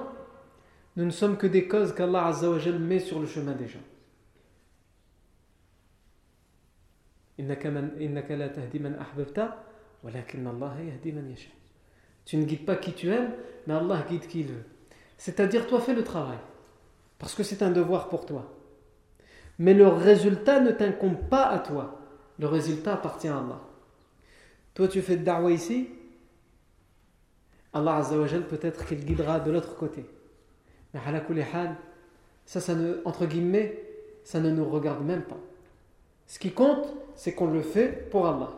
nous 0.95 1.05
ne 1.05 1.11
sommes 1.11 1.37
que 1.37 1.47
des 1.47 1.67
causes 1.67 1.93
qu'Allah 1.93 2.31
met 2.79 2.99
sur 2.99 3.19
le 3.19 3.27
chemin 3.27 3.53
des 3.53 3.67
gens. 3.67 3.79
Tu 12.23 12.37
ne 12.37 12.45
guides 12.45 12.65
pas 12.65 12.77
qui 12.77 12.93
tu 12.93 13.09
aimes, 13.09 13.33
mais 13.67 13.73
Allah 13.73 14.05
guide 14.09 14.27
qui 14.27 14.41
il 14.41 14.47
veut. 14.47 14.63
C'est-à-dire, 15.17 15.67
toi, 15.67 15.81
fais 15.81 15.93
le 15.93 16.03
travail. 16.03 16.37
Parce 17.19 17.35
que 17.35 17.43
c'est 17.43 17.61
un 17.61 17.71
devoir 17.71 18.09
pour 18.09 18.25
toi. 18.25 18.53
Mais 19.59 19.73
le 19.73 19.87
résultat 19.87 20.59
ne 20.59 20.71
t'incombe 20.71 21.29
pas 21.29 21.45
à 21.45 21.59
toi. 21.59 21.99
Le 22.39 22.47
résultat 22.47 22.93
appartient 22.93 23.27
à 23.27 23.37
Allah. 23.37 23.61
Toi, 24.75 24.87
tu 24.87 25.01
fais 25.01 25.15
de 25.15 25.23
da'wah 25.23 25.51
ici? 25.51 25.89
Allah 27.73 28.01
peut-être 28.49 28.85
qu'il 28.85 29.03
guidera 29.03 29.39
de 29.39 29.51
l'autre 29.51 29.75
côté. 29.75 30.05
Mais 30.93 30.99
ça, 32.45 32.61
ça 32.61 32.75
ne, 32.75 32.97
entre 33.03 33.25
guillemets, 33.25 33.81
ça 34.23 34.39
ne 34.39 34.51
nous 34.51 34.69
regarde 34.69 35.03
même 35.03 35.23
pas. 35.23 35.39
Ce 36.27 36.39
qui 36.39 36.51
compte, 36.51 36.93
c'est 37.15 37.33
qu'on 37.33 37.49
le 37.49 37.61
fait 37.61 38.09
pour 38.09 38.27
Allah. 38.27 38.51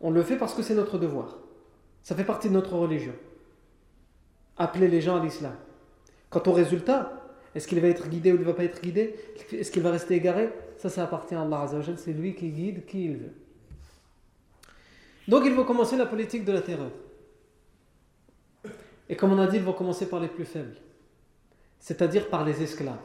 On 0.00 0.10
le 0.10 0.22
fait 0.22 0.36
parce 0.36 0.54
que 0.54 0.62
c'est 0.62 0.74
notre 0.74 0.98
devoir. 0.98 1.38
Ça 2.02 2.14
fait 2.14 2.24
partie 2.24 2.48
de 2.48 2.54
notre 2.54 2.74
religion. 2.74 3.14
Appeler 4.56 4.88
les 4.88 5.00
gens 5.00 5.20
à 5.20 5.24
l'islam. 5.24 5.54
Quant 6.28 6.42
au 6.46 6.52
résultat, 6.52 7.20
est-ce 7.54 7.66
qu'il 7.66 7.80
va 7.80 7.88
être 7.88 8.08
guidé 8.08 8.32
ou 8.32 8.36
il 8.36 8.40
ne 8.40 8.46
va 8.46 8.54
pas 8.54 8.64
être 8.64 8.80
guidé? 8.80 9.14
Est-ce 9.52 9.70
qu'il 9.70 9.82
va 9.82 9.90
rester 9.90 10.14
égaré? 10.14 10.50
Ça, 10.76 10.88
ça 10.88 11.04
appartient 11.04 11.34
à 11.34 11.42
Allah 11.42 11.66
C'est 11.96 12.12
lui 12.12 12.34
qui 12.34 12.50
guide 12.50 12.86
qui 12.86 13.06
il 13.06 13.16
veut. 13.16 13.32
Donc 15.30 15.44
il 15.46 15.54
va 15.54 15.62
commencer 15.62 15.96
la 15.96 16.06
politique 16.06 16.44
de 16.44 16.50
la 16.50 16.60
terreur. 16.60 16.90
Et 19.08 19.14
comme 19.14 19.32
on 19.32 19.38
a 19.38 19.46
dit, 19.46 19.58
il 19.58 19.62
va 19.62 19.72
commencer 19.72 20.08
par 20.08 20.18
les 20.18 20.26
plus 20.26 20.44
faibles. 20.44 20.74
C'est-à-dire 21.78 22.28
par 22.28 22.44
les 22.44 22.60
esclaves. 22.64 22.98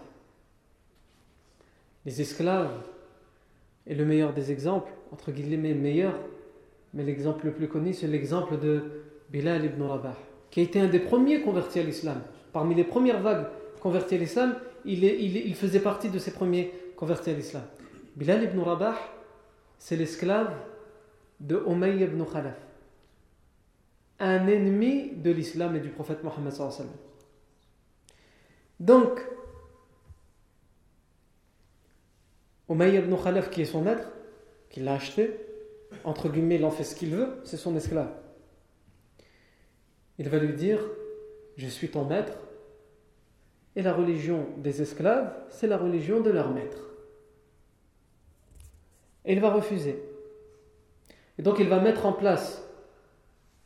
Les 2.04 2.22
esclaves 2.22 2.82
est 3.86 3.94
le 3.94 4.06
meilleur 4.06 4.34
des 4.34 4.52
exemples, 4.52 4.92
entre 5.12 5.32
guillemets 5.32 5.76
meilleur, 5.76 6.16
mais 6.96 7.04
l'exemple 7.04 7.46
le 7.46 7.54
plus 7.54 7.68
connu, 7.68 7.94
c'est 7.94 8.08
l'exemple 8.08 8.58
de 8.58 9.04
Bilal 9.30 9.64
ibn 9.64 9.84
Rabah, 9.84 10.18
qui 10.50 10.62
a 10.62 10.64
été 10.64 10.80
un 10.80 10.88
des 10.88 11.00
premiers 11.00 11.42
convertis 11.42 11.80
à 11.80 11.84
l'islam. 11.84 12.24
Parmi 12.54 12.74
les 12.74 12.86
premières 12.86 13.22
vagues 13.22 13.46
converties 13.82 14.16
à 14.16 14.18
l'islam, 14.18 14.56
il, 14.84 15.04
il, 15.04 15.56
faisait 15.56 15.80
partie 15.80 16.10
de 16.10 16.18
ces 16.18 16.32
premiers 16.32 16.74
convertis 16.96 17.30
à 17.30 17.34
l'islam. 17.34 17.64
Bilal 18.16 18.46
ibn 18.46 18.60
Rabah, 18.62 18.96
c'est 19.78 19.96
l'esclave 19.96 20.52
de 21.40 21.62
Umayy 21.68 22.04
ibn 22.04 22.24
Khalaf, 22.24 22.58
un 24.20 24.48
ennemi 24.48 25.12
de 25.16 25.32
l'islam 25.32 25.76
et 25.76 25.80
du 25.80 25.90
prophète 25.90 26.24
Mohammed. 26.24 26.54
Donc, 28.80 29.20
Umayy 32.70 32.98
ibn 32.98 33.16
Khalaf, 33.16 33.50
qui 33.50 33.62
est 33.62 33.66
son 33.66 33.82
maître, 33.82 34.08
qui 34.70 34.80
l'a 34.80 34.94
acheté, 34.94 35.40
entre 36.04 36.30
guillemets, 36.30 36.56
il 36.56 36.66
en 36.66 36.72
fait 36.72 36.84
ce 36.84 36.96
qu'il 36.96 37.16
veut, 37.16 37.40
c'est 37.44 37.58
son 37.58 37.76
esclave. 37.76 38.12
Il 40.18 40.30
va 40.30 40.40
lui 40.40 40.54
dire 40.54 40.80
Je 41.58 41.68
suis 41.68 41.90
ton 41.90 42.06
maître, 42.06 42.38
et 43.76 43.82
la 43.82 43.94
religion 43.94 44.48
des 44.58 44.82
esclaves, 44.82 45.34
c'est 45.50 45.68
la 45.68 45.78
religion 45.78 46.22
de 46.22 46.30
leur 46.30 46.52
maître. 46.52 46.92
Et 49.26 49.34
il 49.34 49.42
va 49.42 49.52
refuser. 49.52 50.02
Et 51.38 51.42
donc 51.42 51.60
il 51.60 51.68
va 51.68 51.80
mettre 51.80 52.06
en 52.06 52.14
place, 52.14 52.64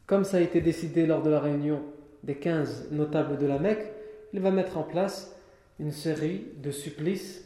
comme 0.05 0.23
ça 0.23 0.37
a 0.37 0.41
été 0.41 0.61
décidé 0.61 1.05
lors 1.05 1.21
de 1.21 1.29
la 1.29 1.39
réunion 1.39 1.83
des 2.23 2.35
15 2.35 2.91
notables 2.91 3.37
de 3.37 3.45
la 3.45 3.59
Mecque, 3.59 3.91
il 4.33 4.39
va 4.39 4.51
mettre 4.51 4.77
en 4.77 4.83
place 4.83 5.35
une 5.79 5.91
série 5.91 6.47
de 6.57 6.71
supplices, 6.71 7.45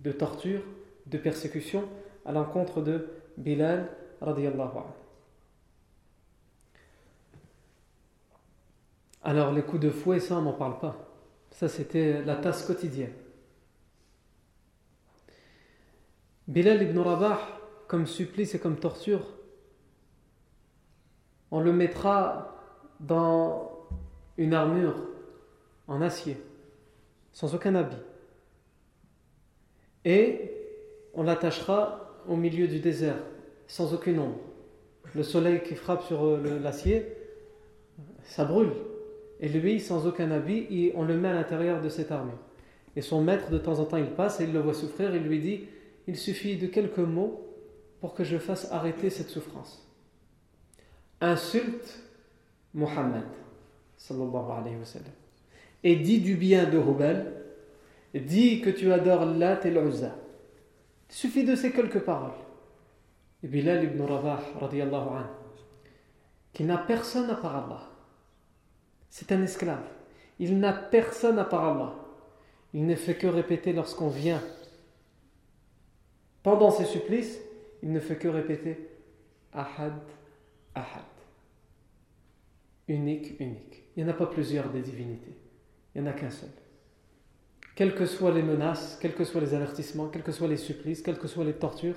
de 0.00 0.12
tortures, 0.12 0.62
de 1.06 1.18
persécutions 1.18 1.84
à 2.24 2.32
l'encontre 2.32 2.80
de 2.80 3.08
Bilal 3.36 3.88
radiallahu 4.20 4.70
anhu. 4.76 4.94
Alors 9.22 9.52
les 9.52 9.62
coups 9.62 9.82
de 9.82 9.90
fouet, 9.90 10.20
ça 10.20 10.36
on 10.36 10.42
n'en 10.42 10.52
parle 10.52 10.78
pas. 10.78 10.96
Ça 11.50 11.68
c'était 11.68 12.22
la 12.22 12.36
tasse 12.36 12.64
quotidienne. 12.64 13.12
Bilal 16.46 16.82
ibn 16.82 16.98
Rabah, 16.98 17.40
comme 17.88 18.06
supplice 18.06 18.54
et 18.54 18.58
comme 18.58 18.76
torture, 18.76 19.22
on 21.54 21.60
le 21.60 21.72
mettra 21.72 22.52
dans 22.98 23.70
une 24.38 24.54
armure 24.54 24.96
en 25.86 26.02
acier, 26.02 26.36
sans 27.32 27.54
aucun 27.54 27.76
habit. 27.76 28.02
Et 30.04 30.50
on 31.14 31.22
l'attachera 31.22 32.10
au 32.26 32.34
milieu 32.34 32.66
du 32.66 32.80
désert, 32.80 33.22
sans 33.68 33.94
aucune 33.94 34.18
ombre. 34.18 34.40
Le 35.14 35.22
soleil 35.22 35.62
qui 35.62 35.76
frappe 35.76 36.02
sur 36.02 36.24
euh, 36.26 36.58
l'acier, 36.60 37.06
ça 38.24 38.44
brûle. 38.44 38.72
Et 39.38 39.48
lui, 39.48 39.78
sans 39.78 40.08
aucun 40.08 40.32
habit, 40.32 40.90
on 40.96 41.04
le 41.04 41.16
met 41.16 41.28
à 41.28 41.34
l'intérieur 41.34 41.80
de 41.80 41.88
cette 41.88 42.10
armure. 42.10 42.40
Et 42.96 43.00
son 43.00 43.22
maître, 43.22 43.52
de 43.52 43.58
temps 43.58 43.78
en 43.78 43.84
temps, 43.84 43.96
il 43.96 44.10
passe 44.10 44.40
et 44.40 44.44
il 44.44 44.52
le 44.52 44.58
voit 44.58 44.74
souffrir. 44.74 45.14
Il 45.14 45.22
lui 45.22 45.38
dit 45.38 45.66
Il 46.08 46.16
suffit 46.16 46.56
de 46.56 46.66
quelques 46.66 46.98
mots 46.98 47.46
pour 48.00 48.12
que 48.12 48.24
je 48.24 48.38
fasse 48.38 48.72
arrêter 48.72 49.08
cette 49.08 49.28
souffrance. 49.28 49.83
Insulte 51.24 52.00
Muhammad, 52.74 53.24
et 55.82 55.96
dis 55.96 56.20
du 56.20 56.36
bien 56.36 56.64
de 56.64 56.78
Hubal, 56.78 57.32
dis 58.14 58.60
que 58.60 58.70
tu 58.70 58.92
adores 58.92 59.26
Lat 59.26 59.60
et. 59.64 59.72
Il 59.72 61.14
suffit 61.14 61.44
de 61.44 61.54
ces 61.54 61.72
quelques 61.72 62.00
paroles. 62.00 62.32
Et 63.42 63.48
Bilal 63.48 63.84
ibn 63.84 64.02
Rabah, 64.02 64.40
anhu, 64.60 65.26
qui 66.52 66.64
n'a 66.64 66.78
personne 66.78 67.30
à 67.30 67.34
part 67.36 67.56
Allah. 67.56 67.82
C'est 69.10 69.30
un 69.32 69.42
esclave. 69.42 69.86
Il 70.38 70.58
n'a 70.58 70.72
personne 70.72 71.38
à 71.38 71.44
part 71.44 71.64
Allah. 71.64 71.94
Il 72.72 72.86
ne 72.86 72.96
fait 72.96 73.14
que 73.14 73.26
répéter 73.26 73.72
lorsqu'on 73.72 74.08
vient. 74.08 74.42
Pendant 76.42 76.70
ses 76.70 76.84
supplices, 76.84 77.38
il 77.82 77.92
ne 77.92 78.00
fait 78.00 78.16
que 78.16 78.28
répéter 78.28 78.88
Ahad, 79.52 79.94
Ahad. 80.74 81.13
Unique, 82.88 83.40
unique. 83.40 83.84
Il 83.96 84.04
n'y 84.04 84.10
en 84.10 84.12
a 84.12 84.16
pas 84.16 84.26
plusieurs 84.26 84.68
des 84.70 84.80
divinités. 84.80 85.34
Il 85.94 86.02
n'y 86.02 86.08
en 86.08 86.10
a 86.10 86.14
qu'un 86.14 86.30
seul. 86.30 86.50
Quelles 87.74 87.94
que 87.94 88.06
soient 88.06 88.32
les 88.32 88.42
menaces, 88.42 88.98
quels 89.00 89.14
que 89.14 89.24
soient 89.24 89.40
les 89.40 89.54
avertissements, 89.54 90.08
quels 90.08 90.22
que 90.22 90.32
soient 90.32 90.48
les 90.48 90.56
supplices, 90.56 91.02
quelles 91.02 91.18
que 91.18 91.26
soient 91.26 91.44
les 91.44 91.54
tortures, 91.54 91.96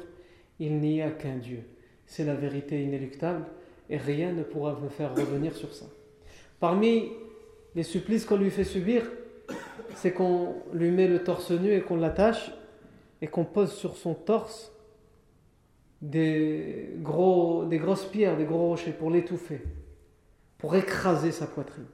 il 0.60 0.79
n'y 0.79 1.01
a 1.01 1.12
qu'un 1.12 1.38
Dieu. 1.38 1.63
C'est 2.06 2.25
la 2.25 2.36
vérité 2.36 2.82
inéluctable 2.82 3.46
et 3.89 3.98
rien 3.98 4.32
ne 4.32 4.44
pourra 4.44 4.79
me 4.79 4.89
faire 4.89 5.15
revenir 5.15 5.56
sur 5.56 5.74
ça. 5.74 5.86
Parmi 6.60 7.12
les 7.75 7.84
supplices 7.84 8.25
qu'on 8.25 8.38
lui 8.38 8.50
fait 8.50 8.63
subir, 8.63 9.03
c'est 9.96 10.13
qu'on 10.13 10.56
lui 10.74 10.89
met 10.89 11.08
le 11.08 11.24
torse 11.24 11.51
nu 11.51 11.74
et 11.74 11.82
qu'on 11.82 11.98
l'attache 11.98 12.51
et 13.22 13.27
qu'on 13.27 13.46
pose 13.46 13.74
sur 13.74 13.96
son 13.96 14.13
torse 14.13 14.72
des, 16.01 16.89
gros, 17.01 17.65
des 17.65 17.77
grosses 17.77 18.06
pierres, 18.06 18.38
des 18.38 18.46
gros 18.46 18.70
rochers 18.70 18.91
pour 18.91 19.12
l'étouffer, 19.12 19.62
pour 20.58 20.76
écraser 20.76 21.32
sa 21.32 21.48
poitrine. 21.48 21.86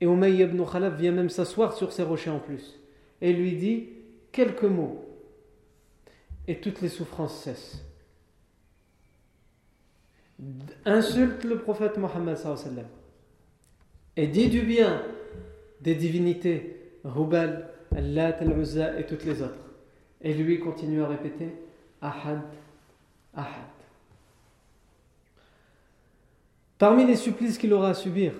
Et 0.00 0.06
Umayy 0.06 0.42
ibn 0.42 0.64
Khalaf 0.64 0.96
vient 0.96 1.12
même 1.12 1.28
s'asseoir 1.28 1.74
sur 1.74 1.92
ces 1.92 2.02
rochers 2.02 2.30
en 2.30 2.38
plus. 2.38 2.80
Et 3.20 3.32
lui 3.32 3.56
dit 3.56 3.88
quelques 4.32 4.64
mots. 4.64 5.04
Et 6.48 6.60
toutes 6.60 6.80
les 6.80 6.88
souffrances 6.88 7.42
cessent. 7.42 7.84
Insulte 10.86 11.44
le 11.44 11.58
prophète 11.58 11.98
Mohammed 11.98 12.38
et 14.16 14.26
dit 14.26 14.48
du 14.48 14.62
bien 14.62 15.02
des 15.80 15.94
divinités, 15.94 16.92
Hubal, 17.04 17.70
Allat, 17.96 18.36
Al-Uzza 18.40 18.98
et 18.98 19.06
toutes 19.06 19.24
les 19.24 19.40
autres. 19.42 19.70
Et 20.20 20.34
lui 20.34 20.60
continue 20.60 21.02
à 21.02 21.08
répéter 21.08 21.54
Ahad, 22.02 22.42
Ahad. 23.34 23.79
Parmi 26.80 27.04
les 27.04 27.16
supplices 27.16 27.58
qu'il 27.58 27.74
aura 27.74 27.90
à 27.90 27.94
subir, 27.94 28.32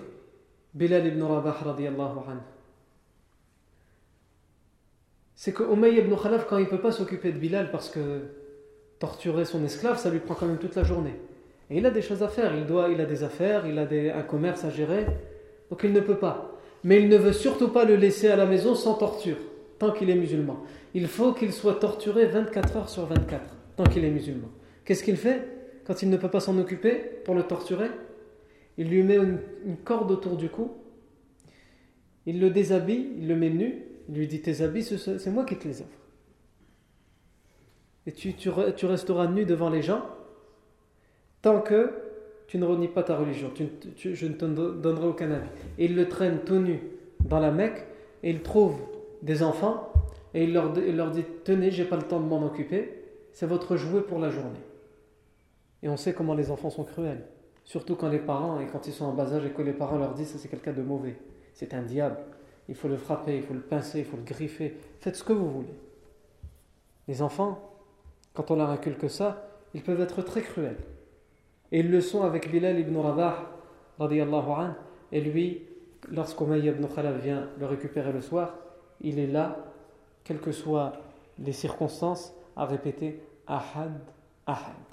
Bilal 0.73 1.05
ibn 1.05 1.21
Rabah. 1.21 1.55
C'est 5.35 5.51
que 5.53 5.61
Umayy 5.61 5.99
ibn 5.99 6.15
Khalaf, 6.15 6.47
quand 6.47 6.57
il 6.57 6.63
ne 6.63 6.69
peut 6.69 6.79
pas 6.79 6.91
s'occuper 6.91 7.31
de 7.31 7.37
Bilal 7.37 7.69
parce 7.69 7.87
que 7.87 8.21
torturer 8.97 9.45
son 9.45 9.63
esclave, 9.63 9.99
ça 9.99 10.09
lui 10.09 10.17
prend 10.17 10.33
quand 10.33 10.47
même 10.47 10.57
toute 10.57 10.73
la 10.73 10.83
journée. 10.83 11.13
Et 11.69 11.77
il 11.77 11.85
a 11.85 11.91
des 11.91 12.01
choses 12.01 12.23
à 12.23 12.29
faire, 12.29 12.51
il, 12.55 12.99
a 12.99 13.05
des 13.05 13.23
affaires, 13.23 13.67
il 13.67 13.77
a 13.77 14.17
un 14.17 14.23
commerce 14.23 14.65
à 14.65 14.71
gérer, 14.71 15.05
donc 15.69 15.81
il 15.83 15.93
ne 15.93 15.99
peut 15.99 16.17
pas. 16.17 16.57
Mais 16.83 16.99
il 16.99 17.09
ne 17.09 17.17
veut 17.17 17.33
surtout 17.33 17.67
pas 17.67 17.85
le 17.85 17.95
laisser 17.95 18.27
à 18.27 18.35
la 18.35 18.47
maison 18.47 18.73
sans 18.73 18.95
torture, 18.95 19.37
tant 19.77 19.91
qu'il 19.91 20.09
est 20.09 20.15
musulman. 20.15 20.57
Il 20.95 21.07
faut 21.07 21.33
qu'il 21.33 21.53
soit 21.53 21.75
torturé 21.75 22.25
24 22.25 22.77
heures 22.77 22.89
sur 22.89 23.05
24, 23.05 23.39
tant 23.75 23.83
qu'il 23.83 24.03
est 24.03 24.09
musulman. 24.09 24.49
Qu'est-ce 24.83 25.03
qu'il 25.03 25.17
fait 25.17 25.47
quand 25.85 26.01
il 26.01 26.09
ne 26.09 26.17
peut 26.17 26.29
pas 26.29 26.39
s'en 26.39 26.57
occuper 26.57 26.95
pour 27.23 27.35
le 27.35 27.43
torturer? 27.43 27.91
Il 28.77 28.89
lui 28.89 29.03
met 29.03 29.15
une, 29.15 29.77
corde 29.83 30.11
autour 30.11 30.37
du 30.37 30.49
cou, 30.49 30.71
il 32.25 32.39
le 32.39 32.49
déshabille, 32.49 33.13
il 33.17 33.27
le 33.27 33.35
met 33.35 33.49
nu, 33.49 33.83
il 34.09 34.15
lui 34.15 34.27
dit 34.27 34.41
tes 34.41 34.61
habits, 34.61 34.83
c'est 34.83 35.31
moi 35.31 35.45
qui 35.45 35.57
te 35.57 35.67
les 35.67 35.81
offre. 35.81 35.89
Et 38.07 38.11
tu, 38.11 38.33
tu, 38.33 38.49
resteras 38.49 39.27
nu 39.27 39.45
devant 39.45 39.69
les 39.69 39.81
gens 39.81 40.03
tant 41.41 41.61
que 41.61 41.91
tu 42.47 42.57
ne 42.57 42.65
renies 42.65 42.87
pas 42.87 43.03
ta 43.03 43.15
religion, 43.15 43.51
je 43.95 44.25
ne 44.25 44.33
te 44.33 44.45
donnerai 44.45 45.07
aucun 45.07 45.31
avis. 45.31 45.49
Et 45.77 45.85
il 45.85 45.95
le 45.95 46.07
traîne 46.09 46.39
tout 46.39 46.59
nu 46.59 46.79
dans 47.23 47.39
la 47.39 47.51
Mecque 47.51 47.85
et 48.23 48.31
il 48.31 48.41
trouve 48.41 48.79
des 49.21 49.43
enfants 49.43 49.91
et 50.33 50.43
il 50.43 50.53
leur, 50.53 50.77
il 50.77 50.95
leur 50.95 51.11
dit 51.11 51.23
tenez, 51.43 51.71
j'ai 51.71 51.85
pas 51.85 51.95
le 51.95 52.03
temps 52.03 52.19
de 52.19 52.25
m'en 52.25 52.43
occuper, 52.45 53.03
c'est 53.33 53.45
votre 53.45 53.77
jouet 53.77 54.01
pour 54.01 54.19
la 54.19 54.29
journée. 54.29 54.59
Et 55.83 55.89
on 55.89 55.97
sait 55.97 56.13
comment 56.13 56.33
les 56.33 56.51
enfants 56.51 56.69
sont 56.69 56.83
cruels. 56.83 57.23
Surtout 57.63 57.95
quand 57.95 58.09
les 58.09 58.19
parents, 58.19 58.59
et 58.59 58.67
quand 58.67 58.87
ils 58.87 58.93
sont 58.93 59.05
en 59.05 59.13
bas 59.13 59.33
âge 59.33 59.45
et 59.45 59.51
que 59.51 59.61
les 59.61 59.73
parents 59.73 59.97
leur 59.97 60.13
disent 60.13 60.35
c'est 60.37 60.49
quelqu'un 60.49 60.73
de 60.73 60.81
mauvais, 60.81 61.17
c'est 61.53 61.73
un 61.73 61.81
diable, 61.81 62.17
il 62.67 62.75
faut 62.75 62.87
le 62.87 62.97
frapper, 62.97 63.37
il 63.37 63.43
faut 63.43 63.53
le 63.53 63.61
pincer, 63.61 63.99
il 63.99 64.05
faut 64.05 64.17
le 64.17 64.23
griffer, 64.23 64.77
faites 64.99 65.15
ce 65.15 65.23
que 65.23 65.33
vous 65.33 65.49
voulez. 65.49 65.79
Les 67.07 67.21
enfants, 67.21 67.59
quand 68.33 68.51
on 68.51 68.55
leur 68.55 68.69
inculque 68.69 69.09
ça, 69.09 69.47
ils 69.73 69.83
peuvent 69.83 70.01
être 70.01 70.21
très 70.21 70.41
cruels. 70.41 70.77
Et 71.71 71.79
ils 71.79 71.89
le 71.89 72.01
sont 72.01 72.23
avec 72.23 72.51
Bilal 72.51 72.79
ibn 72.79 72.97
Rabah, 72.97 73.51
et 75.11 75.21
lui, 75.21 75.61
lorsqu'Umayy 76.09 76.67
ibn 76.69 76.87
Khalaf 76.87 77.21
vient 77.21 77.49
le 77.59 77.65
récupérer 77.65 78.11
le 78.11 78.21
soir, 78.21 78.55
il 78.99 79.19
est 79.19 79.27
là, 79.27 79.57
quelles 80.23 80.39
que 80.39 80.51
soient 80.51 80.93
les 81.37 81.51
circonstances, 81.51 82.33
à 82.55 82.65
répéter 82.65 83.21
Ahad, 83.47 83.93
Ahad. 84.45 84.90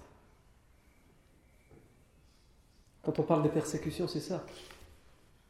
Quand 3.09 3.21
on 3.21 3.23
parle 3.23 3.43
des 3.43 3.49
persécutions, 3.49 4.07
c'est 4.07 4.21
ça. 4.21 4.45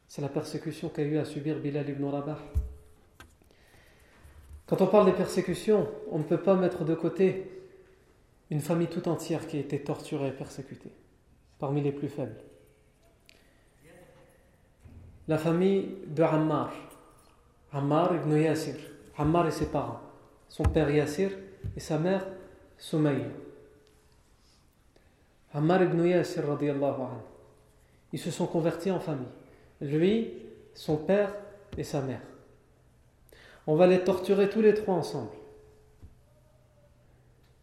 C'est 0.07 0.21
la 0.21 0.29
persécution 0.29 0.87
qu'a 0.87 1.01
eu 1.01 1.17
à 1.17 1.25
subir 1.25 1.59
Bilal 1.59 1.89
ibn 1.89 2.05
Rabah. 2.05 2.39
Quand 4.65 4.79
on 4.79 4.87
parle 4.87 5.07
des 5.07 5.11
persécutions, 5.11 5.85
on 6.09 6.19
ne 6.19 6.23
peut 6.23 6.39
pas 6.39 6.55
mettre 6.55 6.85
de 6.85 6.95
côté 6.95 7.51
une 8.49 8.61
famille 8.61 8.87
tout 8.87 9.09
entière 9.09 9.45
qui 9.45 9.57
a 9.57 9.59
été 9.59 9.83
torturée 9.83 10.29
et 10.29 10.31
persécutée, 10.31 10.93
parmi 11.59 11.81
les 11.81 11.91
plus 11.91 12.07
faibles. 12.07 12.37
La 15.27 15.37
famille 15.37 15.97
de 16.07 16.23
Ammar, 16.23 16.71
Ammar 17.73 18.15
ibn 18.15 18.37
Yasir, 18.37 18.77
Ammar 19.17 19.47
et 19.47 19.51
ses 19.51 19.69
parents, 19.69 19.99
son 20.47 20.63
père 20.63 20.89
Yasir 20.89 21.31
et 21.75 21.81
sa 21.81 21.99
mère 21.99 22.25
Soumaï. 22.77 23.25
Ammar 25.53 25.83
ibn 25.83 26.05
Yasir, 26.05 26.47
radiallahu 26.47 27.01
anhu, 27.01 27.19
ils 28.13 28.19
se 28.19 28.31
sont 28.31 28.47
convertis 28.47 28.91
en 28.91 28.99
famille. 28.99 29.27
Lui, 29.81 30.33
son 30.73 30.97
père 30.97 31.33
et 31.77 31.83
sa 31.83 32.01
mère. 32.01 32.21
On 33.67 33.75
va 33.75 33.87
les 33.87 33.99
torturer 33.99 34.49
tous 34.49 34.61
les 34.61 34.73
trois 34.73 34.95
ensemble. 34.95 35.29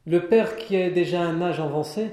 Le 0.06 0.28
père 0.28 0.56
qui 0.56 0.76
a 0.76 0.90
déjà 0.90 1.22
un 1.22 1.42
âge 1.42 1.58
avancé, 1.58 2.10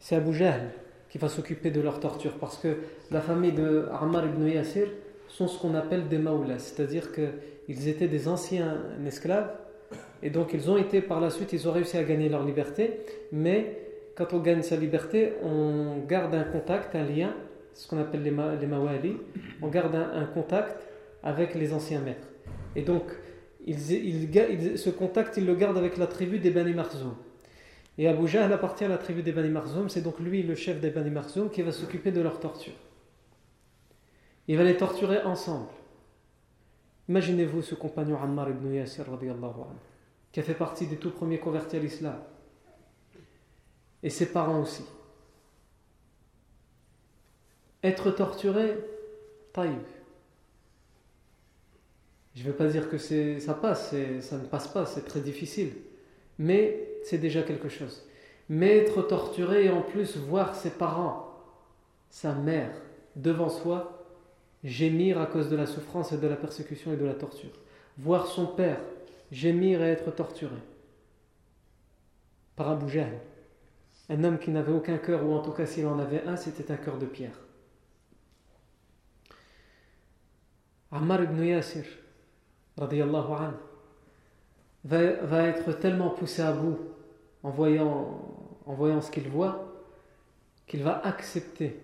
c'est 0.00 0.16
Abu 0.16 0.34
Jahl 0.34 0.72
qui 1.08 1.18
va 1.18 1.28
s'occuper 1.28 1.70
de 1.70 1.80
leur 1.80 2.00
torture 2.00 2.38
parce 2.38 2.56
que 2.56 2.78
la 3.10 3.20
famille 3.20 3.52
de 3.52 3.88
Ammar 3.92 4.26
ibn 4.26 4.46
Yasir 4.46 4.88
sont 5.28 5.48
ce 5.48 5.58
qu'on 5.58 5.74
appelle 5.74 6.08
des 6.08 6.18
maoulas, 6.18 6.58
c'est-à-dire 6.58 7.10
qu'ils 7.12 7.88
étaient 7.88 8.08
des 8.08 8.28
anciens 8.28 8.78
esclaves 9.06 9.50
et 10.22 10.30
donc 10.30 10.52
ils 10.52 10.70
ont 10.70 10.76
été 10.76 11.00
par 11.00 11.20
la 11.20 11.30
suite, 11.30 11.52
ils 11.52 11.68
ont 11.68 11.72
réussi 11.72 11.96
à 11.96 12.04
gagner 12.04 12.28
leur 12.28 12.44
liberté, 12.44 13.00
mais 13.32 13.89
quand 14.16 14.32
on 14.32 14.40
gagne 14.40 14.62
sa 14.62 14.76
liberté, 14.76 15.34
on 15.42 15.98
garde 16.06 16.34
un 16.34 16.44
contact, 16.44 16.94
un 16.94 17.04
lien, 17.04 17.34
ce 17.74 17.88
qu'on 17.88 17.98
appelle 17.98 18.22
les, 18.22 18.30
ma, 18.30 18.54
les 18.54 18.66
mawali, 18.66 19.16
on 19.62 19.68
garde 19.68 19.94
un, 19.94 20.24
contact 20.26 20.86
avec 21.22 21.54
les 21.54 21.72
anciens 21.72 22.00
maîtres. 22.00 22.28
Et 22.76 22.82
donc, 22.82 23.04
ce 23.66 24.90
contact, 24.90 25.36
il 25.36 25.46
le 25.46 25.54
garde 25.54 25.76
avec 25.76 25.96
la 25.96 26.06
tribu 26.06 26.38
des 26.38 26.50
Bani 26.50 26.74
Marzoum. 26.74 27.14
Et 27.98 28.08
Abu 28.08 28.26
Jahl 28.28 28.52
appartient 28.52 28.84
à 28.84 28.88
la 28.88 28.98
tribu 28.98 29.22
des 29.22 29.32
Bani 29.32 29.50
Marzoum, 29.50 29.88
c'est 29.88 30.00
donc 30.00 30.18
lui 30.20 30.42
le 30.42 30.54
chef 30.54 30.80
des 30.80 30.90
Bani 30.90 31.10
Marzoum 31.10 31.50
qui 31.50 31.62
va 31.62 31.72
s'occuper 31.72 32.10
de 32.10 32.20
leur 32.20 32.40
torture. 32.40 32.74
Il 34.48 34.56
va 34.56 34.64
les 34.64 34.76
torturer 34.76 35.22
ensemble. 35.22 35.68
Imaginez-vous 37.08 37.62
ce 37.62 37.74
compagnon 37.74 38.18
Ammar 38.22 38.50
ibn 38.50 38.72
Yasir, 38.72 39.04
qui 40.32 40.40
a 40.40 40.42
fait 40.42 40.54
partie 40.54 40.86
des 40.86 40.96
tout 40.96 41.10
premiers 41.10 41.38
convertis 41.38 41.76
à 41.76 41.80
l'islam 41.80 42.16
et 44.02 44.10
ses 44.10 44.26
parents 44.26 44.60
aussi. 44.60 44.84
Être 47.82 48.10
torturé, 48.10 48.76
taïb. 49.52 49.78
Je 52.34 52.42
ne 52.42 52.48
veux 52.48 52.56
pas 52.56 52.68
dire 52.68 52.88
que 52.88 52.98
ça 52.98 53.54
passe, 53.54 53.94
ça 54.20 54.38
ne 54.38 54.46
passe 54.46 54.68
pas, 54.68 54.86
c'est 54.86 55.04
très 55.04 55.20
difficile. 55.20 55.72
Mais 56.38 56.88
c'est 57.04 57.18
déjà 57.18 57.42
quelque 57.42 57.68
chose. 57.68 58.06
Mais 58.48 58.78
être 58.78 59.02
torturé 59.02 59.66
et 59.66 59.70
en 59.70 59.82
plus 59.82 60.16
voir 60.16 60.54
ses 60.54 60.70
parents, 60.70 61.34
sa 62.08 62.32
mère, 62.32 62.72
devant 63.16 63.48
soi, 63.48 64.06
gémir 64.62 65.20
à 65.20 65.26
cause 65.26 65.48
de 65.48 65.56
la 65.56 65.66
souffrance 65.66 66.12
et 66.12 66.18
de 66.18 66.26
la 66.26 66.36
persécution 66.36 66.92
et 66.92 66.96
de 66.96 67.04
la 67.04 67.14
torture. 67.14 67.50
Voir 67.98 68.26
son 68.26 68.46
père 68.46 68.80
gémir 69.30 69.82
et 69.82 69.90
être 69.90 70.10
torturé 70.10 70.56
par 72.56 72.70
Abu 72.70 72.90
Jahl. 72.90 73.18
Un 74.10 74.24
homme 74.24 74.38
qui 74.38 74.50
n'avait 74.50 74.72
aucun 74.72 74.98
cœur, 74.98 75.24
ou 75.24 75.32
en 75.32 75.40
tout 75.40 75.52
cas 75.52 75.66
s'il 75.66 75.86
en 75.86 76.00
avait 76.00 76.24
un, 76.24 76.36
c'était 76.36 76.72
un 76.72 76.76
cœur 76.76 76.98
de 76.98 77.06
pierre. 77.06 77.38
Ammar 80.90 81.22
ibn 81.22 81.40
Yasir, 81.44 81.84
radiallahu 82.76 83.32
anhu, 83.32 83.54
va, 84.84 85.12
va 85.22 85.44
être 85.44 85.72
tellement 85.74 86.10
poussé 86.10 86.42
à 86.42 86.52
bout 86.52 86.76
en 87.44 87.50
voyant, 87.50 89.00
ce 89.00 89.10
qu'il 89.12 89.28
voit, 89.28 89.84
qu'il 90.66 90.82
va 90.82 90.98
accepter, 91.06 91.80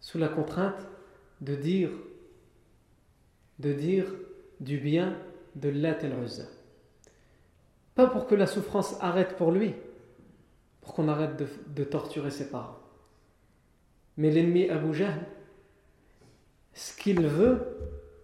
sous 0.00 0.18
la 0.18 0.28
contrainte, 0.28 0.88
de 1.40 1.54
dire, 1.54 1.90
de 3.60 3.72
dire 3.72 4.06
du 4.58 4.78
bien 4.78 5.16
de 5.54 5.68
Lat 5.68 5.98
Pas 7.94 8.08
pour 8.08 8.26
que 8.26 8.34
la 8.34 8.46
souffrance 8.48 8.96
arrête 9.00 9.36
pour 9.36 9.52
lui, 9.52 9.74
pour 10.86 10.94
qu'on 10.94 11.08
arrête 11.08 11.32
de, 11.74 11.82
torturer 11.82 12.30
ses 12.30 12.48
parents. 12.48 12.78
Mais 14.16 14.30
l'ennemi 14.30 14.70
Abu 14.70 14.94
Jahl, 14.94 15.18
ce 16.74 16.96
qu'il 16.96 17.26
veut, 17.26 17.58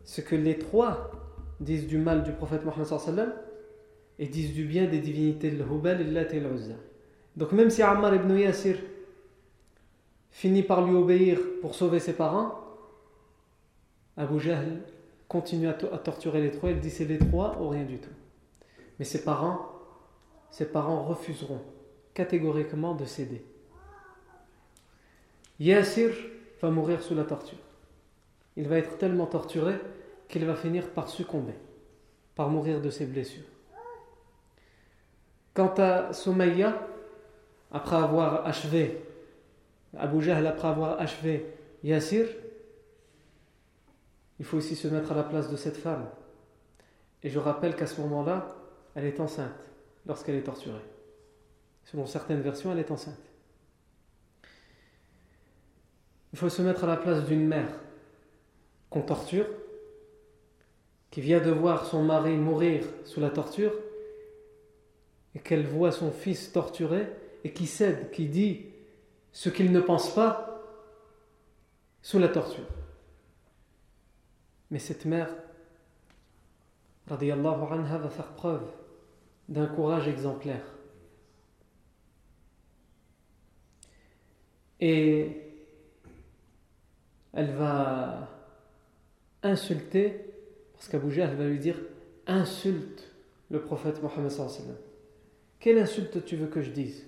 c'est 0.05 0.25
que 0.25 0.37
les 0.37 0.57
trois 0.57 1.11
disent 1.59 1.89
du 1.89 1.99
mal 1.99 2.23
du 2.23 2.31
prophète 2.31 2.65
Mohammed 2.65 3.35
et 4.21 4.29
disent 4.29 4.55
du 4.55 4.65
bien 4.65 4.87
des 4.87 5.01
divinités 5.01 5.51
de 5.51 5.57
l'Hubal, 5.61 6.09
Lat 6.13 6.33
et 6.33 6.39
l'Uzza. 6.39 6.75
Donc 7.37 7.51
même 7.51 7.69
si 7.69 7.83
Ammar 7.83 8.15
ibn 8.15 8.33
Yasir 8.33 8.77
finit 10.31 10.63
par 10.63 10.87
lui 10.87 10.95
obéir 10.95 11.41
pour 11.63 11.75
sauver 11.75 11.99
ses 11.99 12.13
parents, 12.13 12.61
Abu 14.17 14.39
Jahl 14.39 14.83
continue 15.27 15.67
à, 15.67 15.77
à 15.93 15.99
torturer 15.99 16.43
les 16.43 16.53
trois. 16.53 16.71
Il 16.71 16.79
dit 16.79 16.91
c'est 16.91 17.07
les 17.07 17.19
trois 17.19 17.61
ou 17.61 17.71
rien 17.71 17.83
du 17.83 17.99
tout. 17.99 18.15
Mais 19.01 19.05
ses 19.05 19.25
parents, 19.25 19.69
ses 20.53 20.67
parents 20.67 21.03
refuseront 21.03 21.61
catégoriquement 22.15 22.95
de 22.95 23.05
céder. 23.05 23.45
Yassir 25.59 26.11
va 26.61 26.71
mourir 26.71 27.03
sous 27.03 27.15
la 27.15 27.25
torture. 27.25 27.59
Il 28.57 28.69
va 28.69 28.79
être 28.79 28.99
tellement 28.99 29.27
torturé 29.27 29.75
qu'il 30.29 30.45
va 30.45 30.55
finir 30.55 30.91
par 30.91 31.09
succomber, 31.09 31.55
par 32.35 32.49
mourir 32.49 32.81
de 32.81 32.91
ses 32.91 33.07
blessures. 33.07 33.45
Quant 35.55 35.75
à 35.79 36.13
Soumaïa, 36.13 36.89
après 37.71 37.97
avoir 37.97 38.47
achevé, 38.47 39.03
Abu 39.97 40.23
Jahl, 40.23 40.47
après 40.47 40.69
avoir 40.69 41.01
achevé 41.01 41.47
Yassir, 41.83 42.27
il 44.39 44.45
faut 44.45 44.57
aussi 44.57 44.75
se 44.75 44.89
mettre 44.89 45.13
à 45.13 45.15
la 45.15 45.23
place 45.23 45.51
de 45.51 45.57
cette 45.57 45.77
femme. 45.77 46.09
Et 47.23 47.31
je 47.31 47.39
rappelle 47.39 47.77
qu'à 47.77 47.87
ce 47.87 48.01
moment-là, 48.01 48.49
elle 48.95 49.05
est 49.05 49.21
enceinte 49.21 49.71
lorsqu'elle 50.07 50.35
est 50.35 50.43
torturée. 50.43 50.85
Selon 51.85 52.07
certaines 52.07 52.41
versions, 52.41 52.73
elle 52.73 52.79
est 52.79 52.91
enceinte. 52.91 53.19
Il 56.33 56.39
faut 56.39 56.49
se 56.49 56.63
mettre 56.63 56.85
à 56.85 56.87
la 56.87 56.97
place 56.97 57.25
d'une 57.25 57.47
mère 57.47 57.69
qu'on 58.89 59.03
torture, 59.03 59.47
qui 61.11 61.21
vient 61.21 61.41
de 61.41 61.51
voir 61.51 61.85
son 61.85 62.03
mari 62.03 62.37
mourir 62.37 62.85
sous 63.05 63.21
la 63.21 63.31
torture, 63.31 63.73
et 65.35 65.39
qu'elle 65.39 65.67
voit 65.67 65.93
son 65.93 66.11
fils 66.11 66.53
torturé, 66.53 67.07
et 67.45 67.53
qui 67.53 67.67
cède, 67.67 68.11
qui 68.11 68.29
dit 68.29 68.67
ce 69.33 69.49
qu'il 69.49 69.73
ne 69.73 69.81
pense 69.81 70.15
pas 70.15 70.63
sous 72.03 72.19
la 72.19 72.29
torture. 72.29 72.67
Mais 74.71 74.79
cette 74.79 75.05
mère, 75.05 75.29
radiallahu 77.09 77.65
anha, 77.71 77.99
va 77.99 78.09
faire 78.09 78.33
preuve 78.33 78.65
d'un 79.49 79.67
courage 79.67 80.09
exemplaire. 80.09 80.65
Et 84.85 85.29
elle 87.33 87.53
va 87.53 88.29
insulter, 89.45 90.13
parce 90.73 90.89
qu'Abu 90.89 91.13
Jahl 91.13 91.37
va 91.37 91.47
lui 91.47 91.61
dire 91.61 91.81
insulte 92.27 93.09
le 93.49 93.61
prophète 93.61 94.03
Mohammed. 94.03 94.33
Quelle 95.61 95.79
insulte 95.79 96.25
tu 96.25 96.35
veux 96.35 96.49
que 96.49 96.63
je 96.63 96.73
dise 96.73 97.07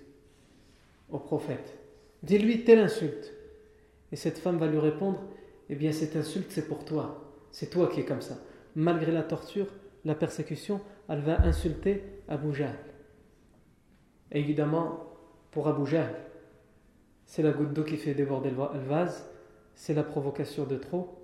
au 1.10 1.18
prophète? 1.18 1.76
Dis-lui 2.22 2.62
telle 2.62 2.78
insulte. 2.78 3.32
Et 4.12 4.16
cette 4.16 4.38
femme 4.38 4.58
va 4.58 4.68
lui 4.68 4.78
répondre 4.78 5.20
Eh 5.68 5.74
bien, 5.74 5.90
cette 5.90 6.14
insulte, 6.14 6.52
c'est 6.52 6.68
pour 6.68 6.84
toi. 6.84 7.34
C'est 7.50 7.70
toi 7.70 7.88
qui 7.88 7.98
es 7.98 8.04
comme 8.04 8.22
ça. 8.22 8.38
Malgré 8.76 9.10
la 9.10 9.24
torture, 9.24 9.66
la 10.04 10.14
persécution, 10.14 10.80
elle 11.08 11.22
va 11.22 11.40
insulter 11.40 12.04
Abu 12.28 12.54
Jahl. 12.54 12.78
évidemment, 14.30 15.10
pour 15.50 15.66
Abu 15.66 15.90
c'est 17.26 17.42
la 17.42 17.52
goutte 17.52 17.72
d'eau 17.72 17.84
qui 17.84 17.96
fait 17.96 18.14
déborder 18.14 18.50
le 18.50 18.80
vase, 18.86 19.28
c'est 19.74 19.94
la 19.94 20.02
provocation 20.02 20.64
de 20.64 20.76
trop. 20.76 21.18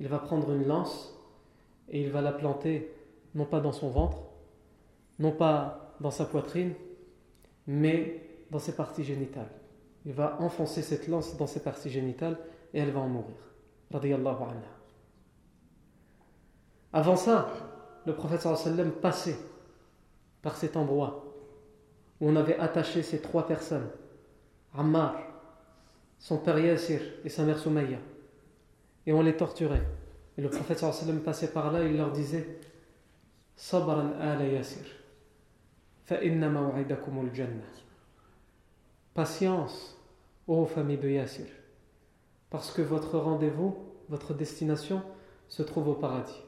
Il 0.00 0.08
va 0.08 0.18
prendre 0.18 0.52
une 0.52 0.66
lance 0.66 1.18
et 1.88 2.02
il 2.02 2.10
va 2.10 2.20
la 2.20 2.32
planter 2.32 2.92
non 3.34 3.44
pas 3.44 3.60
dans 3.60 3.72
son 3.72 3.90
ventre, 3.90 4.18
non 5.18 5.32
pas 5.32 5.96
dans 6.00 6.10
sa 6.10 6.24
poitrine, 6.24 6.74
mais 7.66 8.22
dans 8.50 8.58
ses 8.58 8.76
parties 8.76 9.04
génitales. 9.04 9.50
Il 10.04 10.12
va 10.12 10.40
enfoncer 10.40 10.82
cette 10.82 11.08
lance 11.08 11.36
dans 11.36 11.46
ses 11.46 11.60
parties 11.60 11.90
génitales 11.90 12.38
et 12.72 12.78
elle 12.78 12.90
va 12.90 13.00
en 13.00 13.08
mourir. 13.08 13.36
Avant 16.92 17.16
ça, 17.16 17.48
le 18.06 18.14
prophète 18.14 18.46
passait 19.00 19.36
par 20.42 20.56
cet 20.56 20.76
endroit 20.76 21.24
où 22.20 22.28
on 22.28 22.36
avait 22.36 22.58
attaché 22.58 23.02
ces 23.02 23.20
trois 23.20 23.46
personnes 23.46 23.88
Ammar, 24.76 25.16
son 26.18 26.38
père 26.38 26.58
Yassir 26.58 27.00
et 27.24 27.28
sa 27.28 27.44
mère 27.44 27.58
Soumaïa. 27.58 27.98
Et 29.06 29.12
on 29.12 29.22
les 29.22 29.36
torturait. 29.36 29.82
Et 30.38 30.42
le 30.42 30.50
prophète 30.50 30.78
sallam 30.78 31.20
passait 31.20 31.52
par 31.52 31.72
là 31.72 31.84
il 31.84 31.96
leur 31.96 32.12
disait 32.12 32.58
Sabran 33.56 34.12
ala 34.20 34.46
Yassir. 34.46 34.84
Patience, 39.14 39.98
ô 40.46 40.66
famille 40.66 40.98
de 40.98 41.08
Yassir, 41.08 41.46
parce 42.50 42.70
que 42.70 42.82
votre 42.82 43.18
rendez-vous, 43.18 43.76
votre 44.08 44.34
destination 44.34 45.02
se 45.48 45.62
trouve 45.62 45.88
au 45.88 45.94
paradis. 45.94 46.42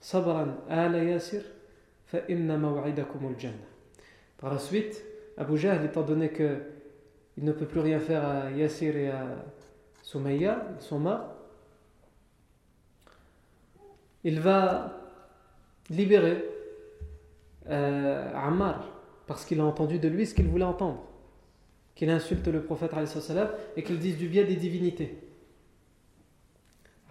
Sabran 0.00 0.56
ala 0.68 1.04
Yassir. 1.04 1.42
Par 4.38 4.52
la 4.52 4.58
suite, 4.58 5.04
Abu 5.36 5.56
Jahl, 5.56 5.84
étant 5.84 6.02
donné 6.02 6.30
que 6.30 6.58
il 7.40 7.46
ne 7.46 7.52
peut 7.52 7.66
plus 7.66 7.80
rien 7.80 7.98
faire 7.98 8.22
à 8.22 8.50
Yassir 8.50 8.94
et 8.96 9.08
à 9.08 9.24
Soumaïa, 10.02 10.62
ils 10.78 10.82
sont 10.82 11.00
il 14.22 14.40
va 14.40 15.00
libérer 15.88 16.44
euh, 17.70 18.30
Ammar 18.34 18.92
parce 19.26 19.46
qu'il 19.46 19.58
a 19.60 19.64
entendu 19.64 19.98
de 19.98 20.08
lui 20.08 20.26
ce 20.26 20.34
qu'il 20.34 20.48
voulait 20.48 20.64
entendre. 20.64 21.02
Qu'il 21.94 22.10
insulte 22.10 22.46
le 22.46 22.62
prophète 22.62 22.92
et 23.76 23.82
qu'il 23.82 23.98
dise 23.98 24.18
du 24.18 24.28
bien 24.28 24.44
des 24.44 24.56
divinités. 24.56 25.18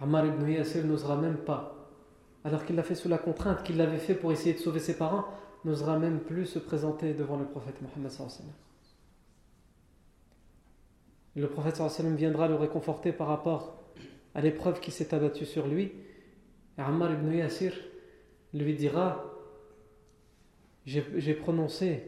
Ammar 0.00 0.26
ibn 0.26 0.48
Yassir 0.48 0.84
n'osera 0.84 1.16
même 1.16 1.38
pas 1.38 1.76
alors 2.44 2.64
qu'il 2.64 2.76
l'a 2.76 2.84
fait 2.84 2.94
sous 2.94 3.08
la 3.08 3.18
contrainte 3.18 3.64
qu'il 3.64 3.76
l'avait 3.76 3.98
fait 3.98 4.14
pour 4.14 4.30
essayer 4.30 4.54
de 4.54 4.60
sauver 4.60 4.80
ses 4.80 4.96
parents 4.96 5.24
n'osera 5.64 5.98
même 5.98 6.20
plus 6.20 6.46
se 6.46 6.60
présenter 6.60 7.14
devant 7.14 7.36
le 7.36 7.44
prophète 7.44 7.82
Mohammed 7.82 8.12
le 11.36 11.48
prophète 11.48 11.76
sallam 11.76 12.16
viendra 12.16 12.48
le 12.48 12.54
réconforter 12.54 13.12
par 13.12 13.28
rapport 13.28 13.80
à 14.34 14.40
l'épreuve 14.40 14.80
qui 14.80 14.90
s'est 14.90 15.14
abattue 15.14 15.46
sur 15.46 15.66
lui. 15.66 15.92
Et 16.78 16.80
Ammar 16.80 17.12
ibn 17.12 17.32
Yassir 17.32 17.72
lui 18.52 18.74
dira 18.74 19.24
J'ai 20.86 21.34
prononcé 21.34 22.04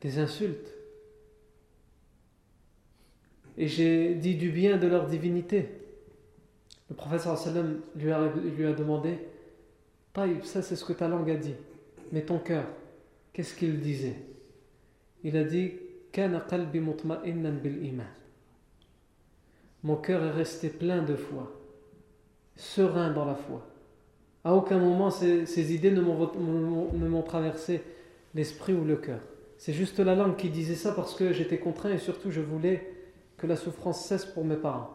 des 0.00 0.18
insultes 0.18 0.74
et 3.56 3.66
j'ai 3.66 4.14
dit 4.14 4.36
du 4.36 4.50
bien 4.50 4.76
de 4.76 4.86
leur 4.86 5.06
divinité. 5.06 5.68
Le 6.88 6.96
prophète 6.96 7.20
sallam 7.20 7.80
lui 7.94 8.10
a, 8.10 8.30
lui 8.56 8.66
a 8.66 8.72
demandé 8.72 9.18
Taïb, 10.12 10.42
ça 10.42 10.60
c'est 10.60 10.76
ce 10.76 10.84
que 10.84 10.92
ta 10.92 11.06
langue 11.08 11.30
a 11.30 11.36
dit, 11.36 11.54
mais 12.10 12.22
ton 12.22 12.38
cœur, 12.38 12.64
qu'est-ce 13.32 13.54
qu'il 13.54 13.80
disait? 13.80 14.16
Il 15.22 15.36
a 15.36 15.44
dit 15.44 15.74
Kana 16.10 16.40
qalbi 16.40 16.80
mutma'innan 16.80 17.58
bil 17.62 17.78
mon 19.82 19.96
cœur 19.96 20.22
est 20.24 20.30
resté 20.30 20.68
plein 20.68 21.02
de 21.02 21.16
foi, 21.16 21.50
serein 22.56 23.10
dans 23.10 23.24
la 23.24 23.34
foi. 23.34 23.66
À 24.44 24.54
aucun 24.54 24.78
moment 24.78 25.10
ces, 25.10 25.74
idées 25.74 25.90
ne 25.90 26.00
m'ont 26.00 27.22
traversé 27.22 27.82
l'esprit 28.34 28.72
ou 28.72 28.84
le 28.84 28.96
cœur. 28.96 29.20
C'est 29.58 29.72
juste 29.72 29.98
la 29.98 30.14
langue 30.14 30.36
qui 30.36 30.48
disait 30.48 30.74
ça 30.74 30.92
parce 30.92 31.14
que 31.14 31.32
j'étais 31.32 31.58
contraint 31.58 31.90
et 31.90 31.98
surtout 31.98 32.30
je 32.30 32.40
voulais 32.40 32.94
que 33.36 33.46
la 33.46 33.56
souffrance 33.56 34.04
cesse 34.04 34.24
pour 34.24 34.44
mes 34.44 34.56
parents. 34.56 34.90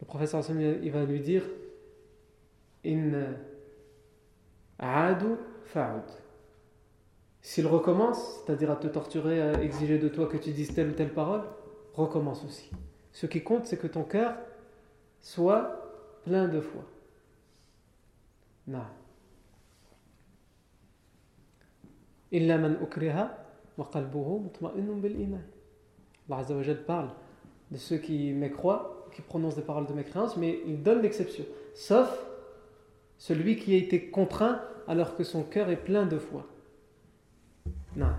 Le 0.00 0.06
professeur 0.06 0.44
il 0.50 0.90
va 0.90 1.04
lui 1.04 1.20
dire 1.20 1.42
In 2.84 3.34
aadu 4.78 5.36
fa'ud. 5.64 6.02
S'il 7.40 7.66
recommence, 7.66 8.40
c'est-à-dire 8.44 8.70
à 8.70 8.76
te 8.76 8.86
torturer, 8.86 9.40
à 9.40 9.62
exiger 9.62 9.98
de 9.98 10.08
toi 10.08 10.26
que 10.26 10.36
tu 10.36 10.50
dises 10.52 10.72
telle 10.72 10.90
ou 10.90 10.92
telle 10.92 11.12
parole, 11.12 11.42
recommence 11.93 12.43
aussi. 12.45 12.69
Ce 13.11 13.25
qui 13.25 13.43
compte, 13.43 13.65
c'est 13.65 13.77
que 13.77 13.87
ton 13.87 14.03
cœur 14.03 14.35
soit 15.19 15.93
plein 16.23 16.47
de 16.47 16.61
foi. 16.61 16.83
Non. 18.67 18.85
إلا 22.33 22.57
من 22.57 22.75
أكره 22.81 23.37
وقلبه 23.77 24.37
مطمئن 24.37 25.01
بالإيمان. 25.01 25.43
Allah 26.29 26.75
parle 26.85 27.09
de 27.71 27.77
ceux 27.77 27.97
qui 27.97 28.33
mécroient, 28.33 29.07
qui 29.13 29.21
prononcent 29.21 29.55
des 29.55 29.61
paroles 29.61 29.87
de 29.87 29.93
mécréance, 29.93 30.35
mais 30.35 30.59
il 30.65 30.83
donne 30.83 31.01
l'exception. 31.01 31.45
Sauf 31.73 32.09
celui 33.17 33.55
qui 33.55 33.73
a 33.73 33.77
été 33.77 34.09
contraint 34.09 34.61
alors 34.87 35.15
que 35.15 35.23
son 35.23 35.43
cœur 35.43 35.69
est 35.69 35.77
plein 35.77 36.05
de 36.05 36.17
foi. 36.17 36.45
Non. 37.95 38.13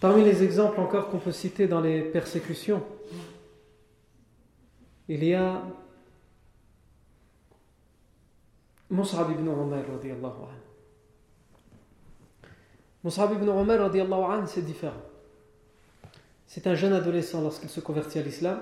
Parmi 0.00 0.22
les 0.22 0.44
exemples 0.44 0.80
encore 0.80 1.08
qu'on 1.08 1.18
peut 1.18 1.32
citer 1.32 1.66
dans 1.66 1.80
les 1.80 2.02
persécutions, 2.02 2.84
il 5.08 5.24
y 5.24 5.34
a 5.34 5.62
Mus'ab 8.90 9.30
ibn 9.32 9.46
Umar. 9.46 10.34
Mus'ab 13.02 13.32
ibn 13.32 13.48
Umar 13.48 14.48
c'est 14.48 14.64
différent. 14.64 15.02
C'est 16.46 16.66
un 16.68 16.74
jeune 16.74 16.92
adolescent 16.92 17.42
lorsqu'il 17.42 17.68
se 17.68 17.80
convertit 17.80 18.20
à 18.20 18.22
l'islam 18.22 18.60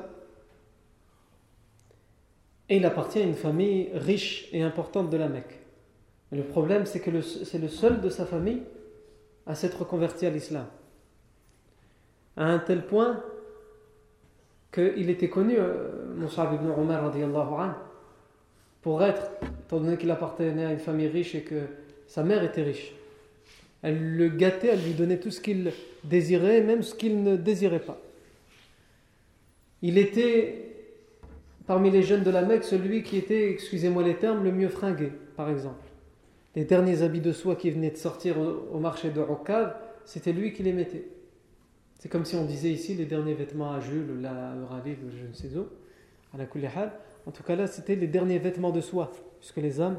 et 2.68 2.78
il 2.78 2.86
appartient 2.86 3.20
à 3.20 3.22
une 3.22 3.34
famille 3.34 3.90
riche 3.92 4.48
et 4.52 4.62
importante 4.62 5.10
de 5.10 5.16
la 5.18 5.28
Mecque. 5.28 5.60
Mais 6.32 6.38
le 6.38 6.44
problème, 6.44 6.86
c'est 6.86 6.98
que 7.00 7.20
c'est 7.20 7.58
le 7.58 7.68
seul 7.68 8.00
de 8.00 8.08
sa 8.08 8.24
famille 8.26 8.62
à 9.46 9.54
s'être 9.54 9.84
converti 9.84 10.26
à 10.26 10.30
l'islam 10.30 10.66
à 12.36 12.46
un 12.46 12.58
tel 12.58 12.86
point 12.86 13.22
qu'il 14.72 15.08
était 15.08 15.28
connu, 15.28 15.54
euh, 15.58 16.14
Moussab 16.16 16.54
ibn 16.54 16.68
Omar, 16.68 17.12
pour 18.82 19.02
être, 19.02 19.30
étant 19.66 19.80
donné 19.80 19.96
qu'il 19.96 20.10
appartenait 20.10 20.64
à 20.64 20.72
une 20.72 20.78
famille 20.78 21.08
riche 21.08 21.34
et 21.34 21.42
que 21.42 21.62
sa 22.06 22.22
mère 22.22 22.44
était 22.44 22.62
riche. 22.62 22.92
Elle 23.82 24.16
le 24.16 24.28
gâtait, 24.28 24.68
elle 24.68 24.82
lui 24.82 24.94
donnait 24.94 25.18
tout 25.18 25.30
ce 25.30 25.40
qu'il 25.40 25.72
désirait, 26.04 26.60
même 26.60 26.82
ce 26.82 26.94
qu'il 26.94 27.22
ne 27.22 27.36
désirait 27.36 27.80
pas. 27.80 27.98
Il 29.82 29.98
était, 29.98 30.74
parmi 31.66 31.90
les 31.90 32.02
jeunes 32.02 32.22
de 32.22 32.30
la 32.30 32.42
Mecque, 32.42 32.64
celui 32.64 33.02
qui 33.02 33.18
était, 33.18 33.50
excusez-moi 33.50 34.02
les 34.02 34.16
termes, 34.16 34.44
le 34.44 34.52
mieux 34.52 34.68
fringué, 34.68 35.12
par 35.36 35.50
exemple. 35.50 35.84
Les 36.54 36.64
derniers 36.64 37.02
habits 37.02 37.20
de 37.20 37.32
soie 37.32 37.56
qui 37.56 37.70
venaient 37.70 37.90
de 37.90 37.96
sortir 37.96 38.36
au, 38.38 38.78
marché 38.78 39.10
de 39.10 39.20
Rokav, 39.20 39.74
c'était 40.04 40.32
lui 40.32 40.52
qui 40.52 40.62
les 40.62 40.72
mettait. 40.72 41.04
C'est 41.98 42.08
comme 42.08 42.24
si 42.24 42.36
on 42.36 42.44
disait 42.44 42.70
ici 42.70 42.94
les 42.94 43.06
derniers 43.06 43.34
vêtements 43.34 43.72
à 43.72 43.80
Jules, 43.80 44.20
la 44.20 44.54
Euralie, 44.54 44.96
je 45.18 45.26
ne 45.26 45.32
sais 45.32 45.56
où, 45.56 45.66
à 46.34 46.38
la 46.38 46.46
Kulihal. 46.46 46.92
En 47.26 47.30
tout 47.30 47.42
cas 47.42 47.56
là, 47.56 47.66
c'était 47.66 47.96
les 47.96 48.06
derniers 48.06 48.38
vêtements 48.38 48.70
de 48.70 48.80
soie, 48.80 49.10
puisque 49.40 49.56
les 49.56 49.80
hommes 49.80 49.98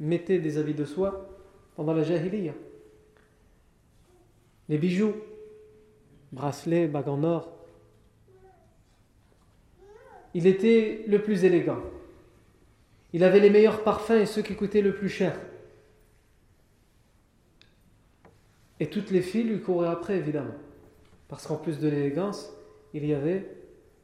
mettaient 0.00 0.38
des 0.38 0.58
habits 0.58 0.74
de 0.74 0.84
soie 0.84 1.28
pendant 1.76 1.92
la 1.92 2.02
Jahiliya. 2.02 2.54
Les 4.68 4.78
bijoux, 4.78 5.14
bracelets, 6.32 6.88
bagues 6.88 7.08
en 7.08 7.22
or. 7.22 7.52
Il 10.32 10.46
était 10.46 11.04
le 11.06 11.22
plus 11.22 11.44
élégant. 11.44 11.80
Il 13.12 13.22
avait 13.22 13.38
les 13.38 13.50
meilleurs 13.50 13.84
parfums 13.84 14.22
et 14.22 14.26
ceux 14.26 14.42
qui 14.42 14.56
coûtaient 14.56 14.80
le 14.80 14.94
plus 14.94 15.08
cher. 15.08 15.38
Et 18.80 18.88
toutes 18.88 19.10
les 19.10 19.22
filles 19.22 19.44
lui 19.44 19.60
couraient 19.60 19.88
après, 19.88 20.16
évidemment. 20.16 20.54
Parce 21.34 21.48
qu'en 21.48 21.56
plus 21.56 21.80
de 21.80 21.88
l'élégance, 21.88 22.54
il 22.92 23.04
y 23.04 23.12
avait 23.12 23.44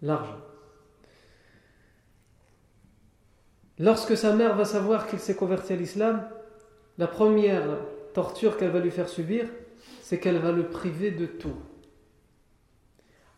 l'argent. 0.03 0.41
Lorsque 3.79 4.17
sa 4.17 4.35
mère 4.35 4.57
va 4.57 4.65
savoir 4.65 5.07
qu'il 5.07 5.21
s'est 5.21 5.37
converti 5.37 5.73
à 5.73 5.77
l'islam, 5.77 6.29
la 6.99 7.07
première 7.07 7.63
torture 8.15 8.57
qu'elle 8.57 8.73
va 8.73 8.81
lui 8.81 8.91
faire 8.91 9.09
subir, 9.09 9.47
c'est 10.03 10.19
qu'elle 10.19 10.39
va 10.39 10.51
le 10.51 10.71
priver 10.71 11.13
de 11.13 11.27
tout. 11.27 11.55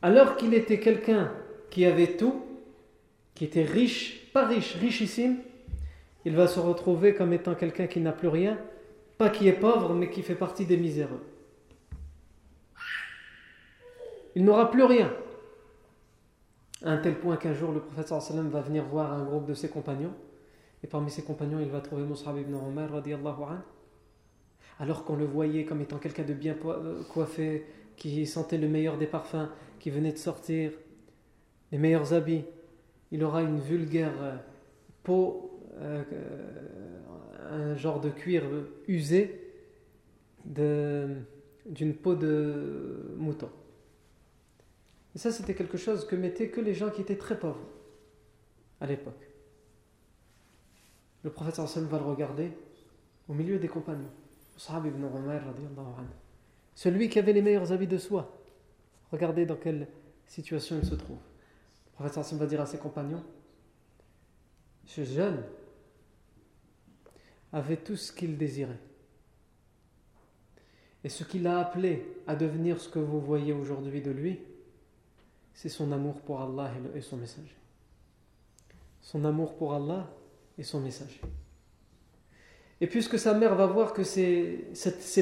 Alors 0.01 0.37
qu'il 0.37 0.55
était 0.55 0.81
quelqu'un 0.81 1.31
qui 1.69 1.85
avait 1.85 2.17
tout, 2.17 2.47
qui 3.35 3.45
était 3.45 3.63
riche, 3.63 4.33
pas 4.33 4.47
riche, 4.47 4.75
richissime, 4.77 5.37
il 6.25 6.35
va 6.35 6.47
se 6.47 6.61
retrouver 6.61 7.13
comme 7.13 7.35
étant 7.35 7.55
quelqu'un 7.55 7.89
qui 7.89 8.01
n'a 8.01 8.13
plus 8.13 8.29
rien, 8.29 8.57
pas 9.19 9.29
qui 9.29 9.49
est 9.49 9.53
pauvre, 9.53 9.93
mais 9.93 10.09
qui 10.09 10.23
fait 10.23 10.35
partie 10.35 10.65
des 10.65 10.79
miséreux 10.79 11.21
il 14.35 14.45
n'aura 14.45 14.71
plus 14.71 14.85
rien. 14.85 15.13
À 16.85 16.93
un 16.93 16.99
tel 16.99 17.19
point 17.19 17.37
qu'un 17.37 17.55
jour, 17.55 17.73
le 17.73 17.81
prophète 17.81 18.11
va 18.11 18.61
venir 18.61 18.85
voir 18.85 19.13
un 19.13 19.25
groupe 19.25 19.47
de 19.47 19.55
ses 19.55 19.69
compagnons, 19.69 20.13
et 20.83 20.87
parmi 20.87 21.11
ses 21.11 21.23
compagnons, 21.23 21.61
il 21.61 21.71
va 21.71 21.81
trouver 21.81 22.03
Mus'ab 22.03 22.39
ibn 22.39 22.55
Omar 22.55 22.91
alors 24.79 25.05
qu'on 25.05 25.17
le 25.17 25.25
voyait 25.25 25.65
comme 25.65 25.81
étant 25.81 25.99
quelqu'un 25.99 26.25
de 26.25 26.35
bien 26.35 26.57
euh, 26.65 27.03
coiffé, 27.05 27.65
qui 27.97 28.27
sentait 28.27 28.59
le 28.59 28.69
meilleur 28.69 28.99
des 28.99 29.07
parfums, 29.07 29.49
qui 29.79 29.91
venait 29.91 30.13
de 30.13 30.19
sortir, 30.19 30.73
les 31.71 31.79
meilleurs 31.79 32.13
habits, 32.13 32.45
il 33.13 33.23
aura 33.23 33.43
une 33.43 33.61
vulgaire 33.61 34.13
euh, 34.21 34.37
peau, 35.05 35.61
euh, 35.77 36.03
un 37.51 37.77
genre 37.77 38.01
de 38.01 38.09
cuir 38.09 38.43
usé 38.89 39.53
d'une 40.45 41.95
peau 41.95 42.15
de 42.15 43.15
mouton. 43.17 43.49
Et 45.15 45.19
ça, 45.19 45.31
c'était 45.31 45.55
quelque 45.55 45.77
chose 45.77 46.07
que 46.07 46.17
mettaient 46.17 46.49
que 46.49 46.61
les 46.61 46.75
gens 46.75 46.91
qui 46.91 47.03
étaient 47.03 47.19
très 47.19 47.39
pauvres 47.39 47.67
à 48.81 48.87
l'époque. 48.87 49.29
Le 51.23 51.31
prophète 51.31 51.59
va 51.59 51.99
le 51.99 52.05
regarder 52.05 52.51
au 53.29 53.35
milieu 53.35 53.59
des 53.59 53.69
compagnons. 53.69 54.11
Celui 56.75 57.09
qui 57.09 57.19
avait 57.19 57.33
les 57.33 57.43
meilleurs 57.43 57.73
habits 57.73 57.87
de 57.87 57.99
soi. 57.99 58.39
Regardez 59.11 59.47
dans 59.47 59.57
quelle 59.57 59.87
situation 60.27 60.79
il 60.83 60.87
se 60.87 60.95
trouve. 60.95 61.19
Le 61.19 62.09
prophète 62.09 62.33
va 62.35 62.47
dire 62.47 62.61
à 62.61 62.67
ses 62.67 62.79
compagnons 62.79 63.23
Ce 64.87 65.05
jeune 65.05 65.43
avait 67.53 67.77
tout 67.77 67.97
ce 67.97 68.13
qu'il 68.13 68.39
désirait. 68.39 68.81
Et 71.05 71.09
ce 71.09 71.25
qui 71.25 71.39
l'a 71.39 71.59
appelé 71.59 72.07
à 72.27 72.35
devenir 72.35 72.81
ce 72.81 72.89
que 72.89 72.99
vous 72.99 73.21
voyez 73.21 73.53
aujourd'hui 73.53 74.01
de 74.01 74.11
lui, 74.11 74.41
c'est 75.55 75.69
son 75.69 75.93
amour 75.93 76.21
pour 76.21 76.41
Allah 76.41 76.71
et 76.95 77.01
son 77.01 77.17
messager. 77.17 77.57
Son 79.01 79.25
amour 79.25 79.55
pour 79.55 79.75
Allah 79.75 80.09
et 80.59 80.63
son 80.63 80.81
messager. 80.81 81.21
Et 82.81 82.87
puisque 82.87 83.19
sa 83.19 83.35
mère 83.35 83.55
va 83.55 83.67
voir 83.67 83.93
que 83.93 84.03
ces, 84.03 84.67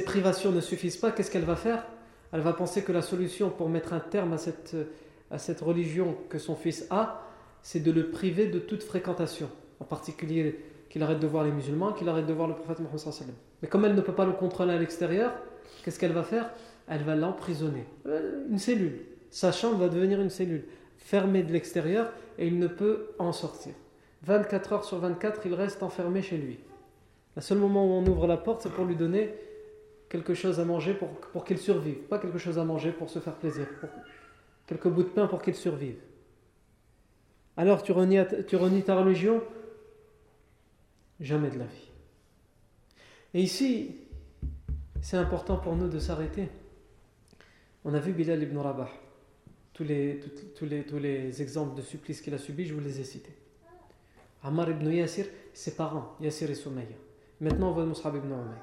privations 0.06 0.50
ne 0.50 0.60
suffisent 0.60 0.96
pas, 0.96 1.12
qu'est-ce 1.12 1.30
qu'elle 1.30 1.44
va 1.44 1.56
faire? 1.56 1.86
Elle 2.32 2.40
va 2.40 2.52
penser 2.52 2.82
que 2.82 2.92
la 2.92 3.02
solution 3.02 3.50
pour 3.50 3.68
mettre 3.68 3.92
un 3.92 4.00
terme 4.00 4.32
à 4.32 4.38
cette, 4.38 4.76
à 5.30 5.38
cette 5.38 5.60
religion 5.60 6.16
que 6.28 6.38
son 6.38 6.56
fils 6.56 6.86
a, 6.90 7.22
c'est 7.62 7.80
de 7.80 7.90
le 7.90 8.10
priver 8.10 8.46
de 8.46 8.58
toute 8.58 8.82
fréquentation. 8.82 9.50
En 9.78 9.84
particulier 9.84 10.58
qu'il 10.88 11.02
arrête 11.02 11.20
de 11.20 11.26
voir 11.26 11.44
les 11.44 11.52
musulmans, 11.52 11.92
qu'il 11.92 12.08
arrête 12.08 12.26
de 12.26 12.32
voir 12.32 12.48
le 12.48 12.54
prophète 12.54 12.80
Mohammed. 12.80 13.34
Mais 13.62 13.68
comme 13.68 13.84
elle 13.84 13.94
ne 13.94 14.00
peut 14.00 14.14
pas 14.14 14.24
le 14.24 14.32
contrôler 14.32 14.72
à 14.72 14.78
l'extérieur, 14.78 15.32
qu'est-ce 15.84 15.98
qu'elle 15.98 16.12
va 16.12 16.22
faire? 16.22 16.50
Elle 16.88 17.02
va 17.02 17.14
l'emprisonner. 17.14 17.84
Euh, 18.06 18.46
une 18.50 18.58
cellule. 18.58 19.00
Sa 19.30 19.52
chambre 19.52 19.78
va 19.78 19.88
devenir 19.88 20.20
une 20.20 20.30
cellule, 20.30 20.64
fermée 20.98 21.42
de 21.42 21.52
l'extérieur, 21.52 22.12
et 22.38 22.46
il 22.46 22.58
ne 22.58 22.66
peut 22.66 23.10
en 23.18 23.32
sortir. 23.32 23.72
24 24.22 24.72
heures 24.72 24.84
sur 24.84 24.98
24, 24.98 25.46
il 25.46 25.54
reste 25.54 25.82
enfermé 25.82 26.22
chez 26.22 26.36
lui. 26.36 26.58
Le 27.36 27.42
seul 27.42 27.58
moment 27.58 27.86
où 27.86 27.90
on 27.90 28.06
ouvre 28.06 28.26
la 28.26 28.36
porte, 28.36 28.62
c'est 28.62 28.72
pour 28.72 28.84
lui 28.84 28.96
donner 28.96 29.34
quelque 30.08 30.34
chose 30.34 30.60
à 30.60 30.64
manger 30.64 30.94
pour, 30.94 31.08
pour 31.08 31.44
qu'il 31.44 31.58
survive. 31.58 31.96
Pas 31.96 32.18
quelque 32.18 32.38
chose 32.38 32.58
à 32.58 32.64
manger 32.64 32.92
pour 32.92 33.08
se 33.08 33.18
faire 33.18 33.34
plaisir. 33.34 33.66
quelques 34.66 34.88
bouts 34.88 35.04
de 35.04 35.08
pain 35.08 35.26
pour 35.26 35.40
qu'il 35.40 35.54
survive. 35.54 35.96
Alors 37.56 37.82
tu 37.82 37.92
renies, 37.92 38.18
tu 38.46 38.56
renies 38.56 38.82
ta 38.82 38.96
religion? 38.96 39.42
Jamais 41.20 41.50
de 41.50 41.58
la 41.58 41.66
vie. 41.66 41.90
Et 43.34 43.42
ici, 43.42 43.96
c'est 45.00 45.16
important 45.16 45.56
pour 45.56 45.76
nous 45.76 45.88
de 45.88 45.98
s'arrêter. 45.98 46.48
On 47.84 47.94
a 47.94 48.00
vu 48.00 48.12
Bilal 48.12 48.42
ibn 48.42 48.58
Rabah. 48.58 48.90
Tous 49.80 49.86
les, 49.86 50.20
tous, 50.58 50.66
les, 50.66 50.82
tous 50.82 50.98
les 50.98 51.40
exemples 51.40 51.74
de 51.74 51.80
supplices 51.80 52.20
qu'il 52.20 52.34
a 52.34 52.38
subis, 52.38 52.66
je 52.66 52.74
vous 52.74 52.80
les 52.80 53.00
ai 53.00 53.04
cités. 53.04 53.32
Ammar 54.44 54.68
ibn 54.68 54.92
Yasir, 54.92 55.24
ses 55.54 55.70
parents, 55.70 56.16
Yasir 56.20 56.50
et 56.50 56.54
Soumaïa. 56.54 56.84
Maintenant, 57.40 57.70
on 57.70 57.72
voit 57.72 57.86
Mus'ab 57.86 58.14
ibn 58.14 58.26
Umayr. 58.26 58.60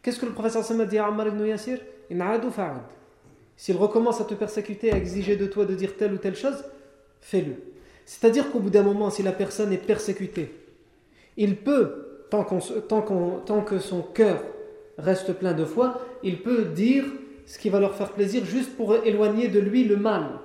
Qu'est-ce 0.00 0.18
que 0.18 0.24
le 0.24 0.32
professeur 0.32 0.64
Sam 0.64 0.80
a 0.80 0.86
dit 0.86 0.96
à 0.96 1.08
Ammar 1.08 1.28
ibn 1.28 1.44
Yasir? 1.44 1.78
S'il 3.54 3.76
recommence 3.76 4.18
à 4.22 4.24
te 4.24 4.32
persécuter, 4.32 4.92
à 4.92 4.96
exiger 4.96 5.36
de 5.36 5.46
toi 5.46 5.66
de 5.66 5.74
dire 5.74 5.94
telle 5.98 6.14
ou 6.14 6.16
telle 6.16 6.36
chose, 6.36 6.64
fais-le. 7.20 7.56
C'est-à-dire 8.06 8.50
qu'au 8.50 8.60
bout 8.60 8.70
d'un 8.70 8.82
moment, 8.82 9.10
si 9.10 9.22
la 9.22 9.32
personne 9.32 9.74
est 9.74 9.86
persécutée, 9.86 10.54
il 11.36 11.56
peut, 11.58 12.24
tant, 12.30 12.44
tant 12.44 13.60
que 13.60 13.78
son 13.78 14.00
cœur 14.00 14.42
reste 14.96 15.34
plein 15.34 15.52
de 15.52 15.66
foi, 15.66 16.00
il 16.22 16.42
peut 16.42 16.64
dire 16.64 17.04
ce 17.46 17.58
qui 17.58 17.68
va 17.68 17.80
leur 17.80 17.94
faire 17.94 18.12
plaisir 18.12 18.44
juste 18.44 18.76
pour 18.76 18.94
éloigner 18.96 19.48
de 19.48 19.60
lui 19.60 19.84
le 19.84 19.96
mal. 19.96 20.38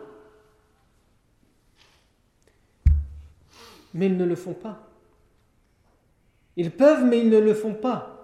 Mais 3.94 4.08
ils 4.08 4.18
ne 4.18 4.26
le 4.26 4.36
font 4.36 4.54
pas. 4.54 4.88
Ils 6.56 6.72
peuvent, 6.72 7.06
mais 7.06 7.20
ils 7.20 7.30
ne 7.30 7.40
le 7.40 7.54
font 7.54 7.74
pas. 7.74 8.20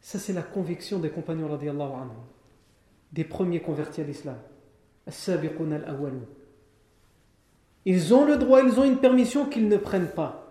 Ça, 0.00 0.18
c'est 0.18 0.32
la 0.32 0.42
conviction 0.42 0.98
des 0.98 1.10
compagnons 1.10 1.52
anhu, 1.52 2.10
des 3.12 3.24
premiers 3.24 3.60
convertis 3.60 4.00
à 4.00 4.04
l'islam. 4.04 4.36
Ils 7.84 8.14
ont 8.14 8.24
le 8.24 8.36
droit, 8.36 8.62
ils 8.62 8.78
ont 8.78 8.84
une 8.84 8.98
permission 8.98 9.46
qu'ils 9.46 9.68
ne 9.68 9.76
prennent 9.76 10.10
pas. 10.10 10.48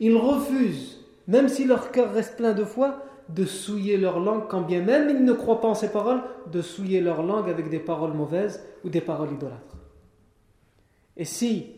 Ils 0.00 0.16
refusent, 0.16 1.04
même 1.26 1.48
si 1.48 1.64
leur 1.64 1.90
cœur 1.90 2.12
reste 2.12 2.36
plein 2.36 2.52
de 2.52 2.64
foi, 2.64 3.04
de 3.28 3.44
souiller 3.44 3.96
leur 3.96 4.20
langue, 4.20 4.48
quand 4.48 4.62
bien 4.62 4.82
même 4.82 5.10
ils 5.10 5.24
ne 5.24 5.32
croient 5.32 5.60
pas 5.60 5.68
en 5.68 5.74
ces 5.74 5.90
paroles, 5.92 6.22
de 6.50 6.62
souiller 6.62 7.00
leur 7.00 7.22
langue 7.22 7.50
avec 7.50 7.68
des 7.68 7.78
paroles 7.78 8.14
mauvaises 8.14 8.64
ou 8.84 8.88
des 8.88 9.00
paroles 9.00 9.32
idolâtres. 9.32 9.76
Et 11.16 11.24
si 11.24 11.74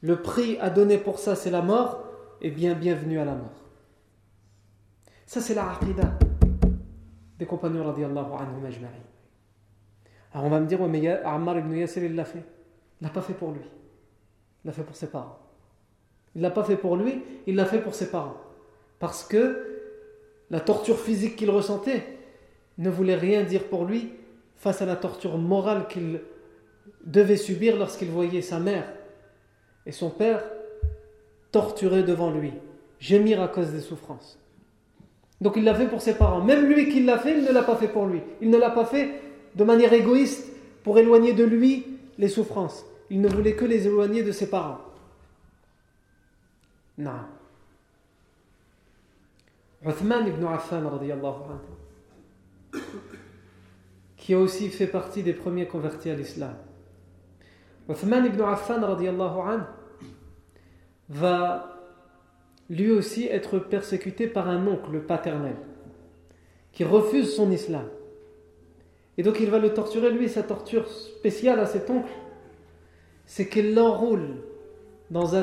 le 0.00 0.22
prix 0.22 0.58
à 0.58 0.70
donner 0.70 0.98
pour 0.98 1.18
ça 1.18 1.36
c'est 1.36 1.50
la 1.50 1.62
mort, 1.62 2.04
eh 2.40 2.50
bien 2.50 2.74
bienvenue 2.74 3.18
à 3.18 3.24
la 3.24 3.34
mort. 3.34 3.62
Ça 5.26 5.40
c'est 5.40 5.54
la 5.54 5.70
aqidah 5.70 6.18
des 7.38 7.46
compagnons 7.46 7.84
radiallahu 7.84 8.32
anhum 8.38 8.64
ajma'in. 8.64 8.88
Alors 10.32 10.46
on 10.46 10.50
va 10.50 10.60
me 10.60 10.66
dire, 10.66 10.80
ouais, 10.80 10.88
mais 10.88 11.06
Ammar 11.08 11.58
ibn 11.58 11.74
Yasir 11.74 12.04
il 12.04 12.14
l'a 12.14 12.24
fait. 12.24 12.44
Il 13.00 13.04
l'a 13.04 13.10
pas 13.10 13.20
fait 13.20 13.34
pour 13.34 13.50
lui. 13.50 13.60
Il 14.64 14.68
l'a 14.68 14.72
fait 14.72 14.82
pour 14.82 14.96
ses 14.96 15.08
parents. 15.08 15.38
Il 16.34 16.40
l'a 16.40 16.50
pas 16.50 16.64
fait 16.64 16.76
pour 16.76 16.96
lui, 16.96 17.22
il 17.46 17.56
l'a 17.56 17.66
fait 17.66 17.80
pour 17.80 17.94
ses 17.94 18.10
parents. 18.10 18.36
Parce 18.98 19.24
que 19.24 19.71
la 20.52 20.60
torture 20.60 21.00
physique 21.00 21.34
qu'il 21.34 21.50
ressentait 21.50 22.04
ne 22.78 22.90
voulait 22.90 23.16
rien 23.16 23.42
dire 23.42 23.64
pour 23.64 23.86
lui 23.86 24.10
face 24.56 24.82
à 24.82 24.86
la 24.86 24.96
torture 24.96 25.38
morale 25.38 25.88
qu'il 25.88 26.20
devait 27.04 27.38
subir 27.38 27.76
lorsqu'il 27.76 28.10
voyait 28.10 28.42
sa 28.42 28.60
mère 28.60 28.84
et 29.86 29.92
son 29.92 30.10
père 30.10 30.44
torturés 31.50 32.02
devant 32.02 32.30
lui, 32.30 32.52
gémir 33.00 33.42
à 33.42 33.48
cause 33.48 33.72
des 33.72 33.80
souffrances. 33.80 34.38
Donc 35.40 35.54
il 35.56 35.64
l'a 35.64 35.74
fait 35.74 35.88
pour 35.88 36.02
ses 36.02 36.14
parents. 36.14 36.44
Même 36.44 36.66
lui 36.66 36.88
qui 36.88 37.02
l'a 37.02 37.18
fait, 37.18 37.36
il 37.36 37.44
ne 37.44 37.50
l'a 37.50 37.62
pas 37.62 37.76
fait 37.76 37.88
pour 37.88 38.06
lui. 38.06 38.20
Il 38.40 38.50
ne 38.50 38.58
l'a 38.58 38.70
pas 38.70 38.84
fait 38.84 39.20
de 39.56 39.64
manière 39.64 39.92
égoïste 39.92 40.52
pour 40.84 40.98
éloigner 40.98 41.32
de 41.32 41.44
lui 41.44 41.86
les 42.18 42.28
souffrances. 42.28 42.84
Il 43.10 43.20
ne 43.20 43.28
voulait 43.28 43.54
que 43.54 43.64
les 43.64 43.86
éloigner 43.86 44.22
de 44.22 44.32
ses 44.32 44.48
parents. 44.48 44.78
Non. 46.98 47.10
Uthman 49.84 50.26
ibn 50.28 50.44
Affan, 50.46 50.82
qui 54.16 54.34
a 54.34 54.38
aussi 54.38 54.68
fait 54.68 54.86
partie 54.86 55.22
des 55.22 55.32
premiers 55.32 55.66
convertis 55.66 56.10
à 56.10 56.14
l'islam. 56.14 56.54
Uthman 57.88 58.24
ibn 58.26 58.42
Affan 58.42 58.80
va 61.08 61.80
lui 62.70 62.92
aussi 62.92 63.26
être 63.26 63.58
persécuté 63.58 64.28
par 64.28 64.48
un 64.48 64.66
oncle 64.66 65.00
paternel 65.00 65.56
qui 66.72 66.84
refuse 66.84 67.34
son 67.34 67.50
islam. 67.50 67.86
Et 69.18 69.22
donc 69.22 69.40
il 69.40 69.50
va 69.50 69.58
le 69.58 69.74
torturer, 69.74 70.10
lui, 70.10 70.28
sa 70.28 70.44
torture 70.44 70.88
spéciale 70.88 71.58
à 71.58 71.66
cet 71.66 71.90
oncle, 71.90 72.12
c'est 73.26 73.48
qu'il 73.48 73.74
l'enroule 73.74 74.36
dans 75.10 75.34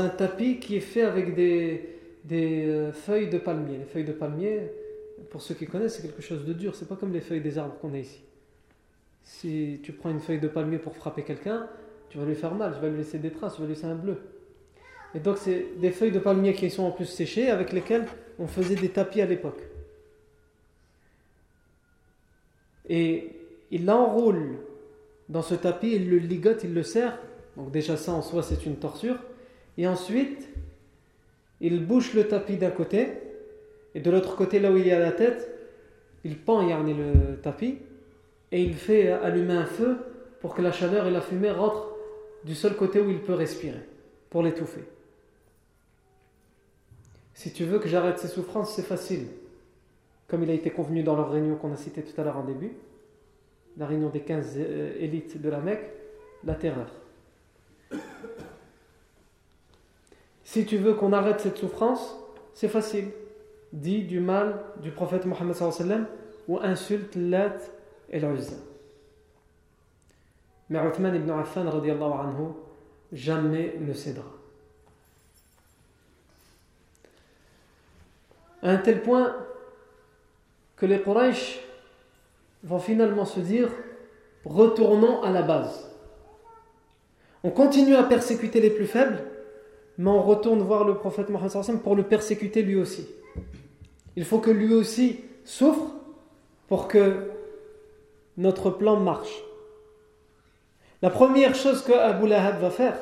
un 0.00 0.08
tapis 0.08 0.60
qui 0.60 0.76
est 0.76 0.80
fait 0.80 1.02
avec 1.02 1.34
des, 1.34 1.95
des 2.26 2.66
euh, 2.66 2.92
feuilles 2.92 3.28
de 3.28 3.38
palmier. 3.38 3.78
Les 3.78 3.84
feuilles 3.84 4.04
de 4.04 4.12
palmier, 4.12 4.70
pour 5.30 5.42
ceux 5.42 5.54
qui 5.54 5.66
connaissent, 5.66 5.96
c'est 5.96 6.02
quelque 6.02 6.22
chose 6.22 6.44
de 6.44 6.52
dur. 6.52 6.74
C'est 6.74 6.88
pas 6.88 6.96
comme 6.96 7.12
les 7.12 7.20
feuilles 7.20 7.40
des 7.40 7.58
arbres 7.58 7.76
qu'on 7.80 7.94
a 7.94 7.98
ici. 7.98 8.20
Si 9.22 9.80
tu 9.82 9.92
prends 9.92 10.10
une 10.10 10.20
feuille 10.20 10.40
de 10.40 10.48
palmier 10.48 10.78
pour 10.78 10.94
frapper 10.96 11.22
quelqu'un, 11.22 11.68
tu 12.08 12.18
vas 12.18 12.24
lui 12.24 12.34
faire 12.34 12.54
mal, 12.54 12.74
tu 12.74 12.80
vas 12.80 12.88
lui 12.88 12.98
laisser 12.98 13.18
des 13.18 13.30
traces, 13.30 13.54
tu 13.54 13.60
vas 13.60 13.66
lui 13.66 13.74
laisser 13.74 13.86
un 13.86 13.94
bleu. 13.94 14.18
Et 15.14 15.20
donc, 15.20 15.38
c'est 15.38 15.66
des 15.80 15.90
feuilles 15.90 16.12
de 16.12 16.18
palmier 16.18 16.52
qui 16.52 16.68
sont 16.70 16.84
en 16.84 16.90
plus 16.90 17.06
séchées, 17.06 17.48
avec 17.48 17.72
lesquelles 17.72 18.06
on 18.38 18.46
faisait 18.46 18.74
des 18.74 18.90
tapis 18.90 19.20
à 19.20 19.26
l'époque. 19.26 19.60
Et 22.88 23.32
il 23.70 23.86
l'enroule 23.86 24.58
dans 25.28 25.42
ce 25.42 25.54
tapis, 25.54 25.92
il 25.92 26.10
le 26.10 26.18
ligote, 26.18 26.62
il 26.64 26.74
le 26.74 26.82
serre. 26.82 27.18
Donc, 27.56 27.70
déjà, 27.70 27.96
ça 27.96 28.12
en 28.12 28.22
soi, 28.22 28.42
c'est 28.42 28.66
une 28.66 28.76
torsure. 28.76 29.16
Et 29.78 29.86
ensuite, 29.86 30.48
il 31.60 31.84
bouche 31.84 32.14
le 32.14 32.28
tapis 32.28 32.56
d'un 32.56 32.70
côté, 32.70 33.08
et 33.94 34.00
de 34.00 34.10
l'autre 34.10 34.36
côté, 34.36 34.58
là 34.58 34.70
où 34.70 34.76
il 34.76 34.86
y 34.86 34.92
a 34.92 34.98
la 34.98 35.12
tête, 35.12 35.50
il 36.24 36.36
pend 36.38 36.62
le 36.62 37.36
tapis, 37.36 37.78
et 38.52 38.62
il 38.62 38.74
fait 38.74 39.10
allumer 39.10 39.54
un 39.54 39.66
feu 39.66 39.96
pour 40.40 40.54
que 40.54 40.62
la 40.62 40.72
chaleur 40.72 41.06
et 41.06 41.10
la 41.10 41.20
fumée 41.20 41.50
rentrent 41.50 41.96
du 42.44 42.54
seul 42.54 42.76
côté 42.76 43.00
où 43.00 43.10
il 43.10 43.20
peut 43.20 43.34
respirer, 43.34 43.80
pour 44.30 44.42
l'étouffer. 44.42 44.84
Si 47.34 47.52
tu 47.52 47.64
veux 47.64 47.78
que 47.78 47.88
j'arrête 47.88 48.18
ces 48.18 48.28
souffrances, 48.28 48.74
c'est 48.74 48.82
facile. 48.82 49.26
comme 50.28 50.42
il 50.42 50.50
a 50.50 50.54
été 50.54 50.70
convenu 50.70 51.02
dans 51.04 51.14
leur 51.14 51.30
réunion 51.30 51.54
qu'on 51.54 51.72
a 51.72 51.76
citée 51.76 52.02
tout 52.02 52.20
à 52.20 52.24
l'heure 52.24 52.38
en 52.38 52.44
début, 52.44 52.72
la 53.76 53.86
réunion 53.86 54.08
des 54.08 54.20
15 54.20 54.54
euh, 54.56 54.96
élites 54.98 55.40
de 55.40 55.48
la 55.48 55.60
Mecque, 55.60 55.88
la 56.44 56.54
terreur. 56.54 56.90
Si 60.46 60.64
tu 60.64 60.78
veux 60.78 60.94
qu'on 60.94 61.12
arrête 61.12 61.40
cette 61.40 61.58
souffrance, 61.58 62.16
c'est 62.54 62.68
facile. 62.68 63.08
Dis 63.72 64.04
du 64.04 64.20
mal 64.20 64.62
du 64.80 64.92
prophète 64.92 65.26
Mohammed 65.26 66.06
ou 66.46 66.60
insulte 66.60 67.16
Lat 67.16 67.56
et 68.10 68.20
l'Uzza. 68.20 68.54
Mais 70.70 70.78
Uthman 70.78 71.16
ibn 71.16 71.30
Affan 71.30 71.66
anhu, 71.66 72.52
jamais 73.12 73.74
ne 73.80 73.92
cédera. 73.92 74.30
À 78.62 78.70
un 78.70 78.76
tel 78.76 79.02
point 79.02 79.34
que 80.76 80.86
les 80.86 81.02
Quraysh 81.02 81.58
vont 82.62 82.78
finalement 82.78 83.24
se 83.24 83.40
dire 83.40 83.68
retournons 84.44 85.22
à 85.22 85.32
la 85.32 85.42
base. 85.42 85.90
On 87.42 87.50
continue 87.50 87.96
à 87.96 88.04
persécuter 88.04 88.60
les 88.60 88.70
plus 88.70 88.86
faibles, 88.86 89.24
mais 89.98 90.10
on 90.10 90.22
retourne 90.22 90.60
voir 90.60 90.84
le 90.84 90.94
prophète 90.94 91.30
Mohammed 91.30 91.80
pour 91.82 91.96
le 91.96 92.02
persécuter 92.02 92.62
lui 92.62 92.76
aussi. 92.76 93.06
Il 94.16 94.24
faut 94.24 94.38
que 94.38 94.50
lui 94.50 94.74
aussi 94.74 95.20
souffre 95.44 95.94
pour 96.68 96.88
que 96.88 97.30
notre 98.36 98.70
plan 98.70 98.98
marche. 98.98 99.42
La 101.02 101.10
première 101.10 101.54
chose 101.54 101.82
que 101.82 101.92
Abu 101.92 102.26
Lahab 102.26 102.60
va 102.60 102.70
faire, 102.70 102.98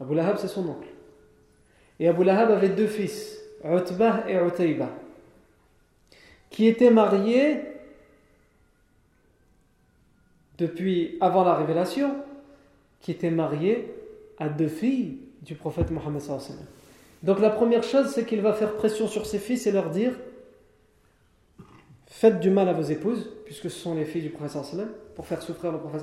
Abu 0.00 0.14
Lahab 0.14 0.38
c'est 0.38 0.48
son 0.48 0.68
oncle, 0.68 0.88
et 2.00 2.08
Abu 2.08 2.24
Lahab 2.24 2.50
avait 2.50 2.68
deux 2.68 2.86
fils, 2.86 3.38
Utbah 3.64 4.24
et 4.28 4.36
Utayba, 4.36 4.88
qui 6.50 6.66
étaient 6.66 6.90
mariés 6.90 7.60
depuis 10.58 11.16
avant 11.20 11.44
la 11.44 11.54
révélation, 11.54 12.14
qui 13.00 13.10
étaient 13.10 13.30
mariés 13.30 13.92
à 14.42 14.48
deux 14.48 14.68
filles 14.68 15.18
du 15.42 15.54
prophète 15.54 15.90
Mohammed. 15.90 16.22
Donc 17.22 17.40
la 17.40 17.50
première 17.50 17.84
chose, 17.84 18.08
c'est 18.08 18.24
qu'il 18.24 18.40
va 18.40 18.52
faire 18.52 18.74
pression 18.74 19.06
sur 19.06 19.24
ses 19.24 19.38
fils 19.38 19.66
et 19.66 19.72
leur 19.72 19.90
dire 19.90 20.12
Faites 22.06 22.40
du 22.40 22.50
mal 22.50 22.68
à 22.68 22.72
vos 22.72 22.82
épouses, 22.82 23.30
puisque 23.44 23.70
ce 23.70 23.78
sont 23.78 23.94
les 23.94 24.04
filles 24.04 24.22
du 24.22 24.30
prophète 24.30 24.62
pour 25.14 25.26
faire 25.26 25.42
souffrir 25.42 25.72
le 25.72 25.78
prophète 25.78 26.02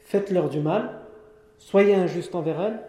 faites-leur 0.00 0.48
du 0.48 0.60
mal, 0.60 1.00
soyez 1.58 1.94
injustes 1.94 2.34
envers 2.34 2.60
elles, 2.60 2.80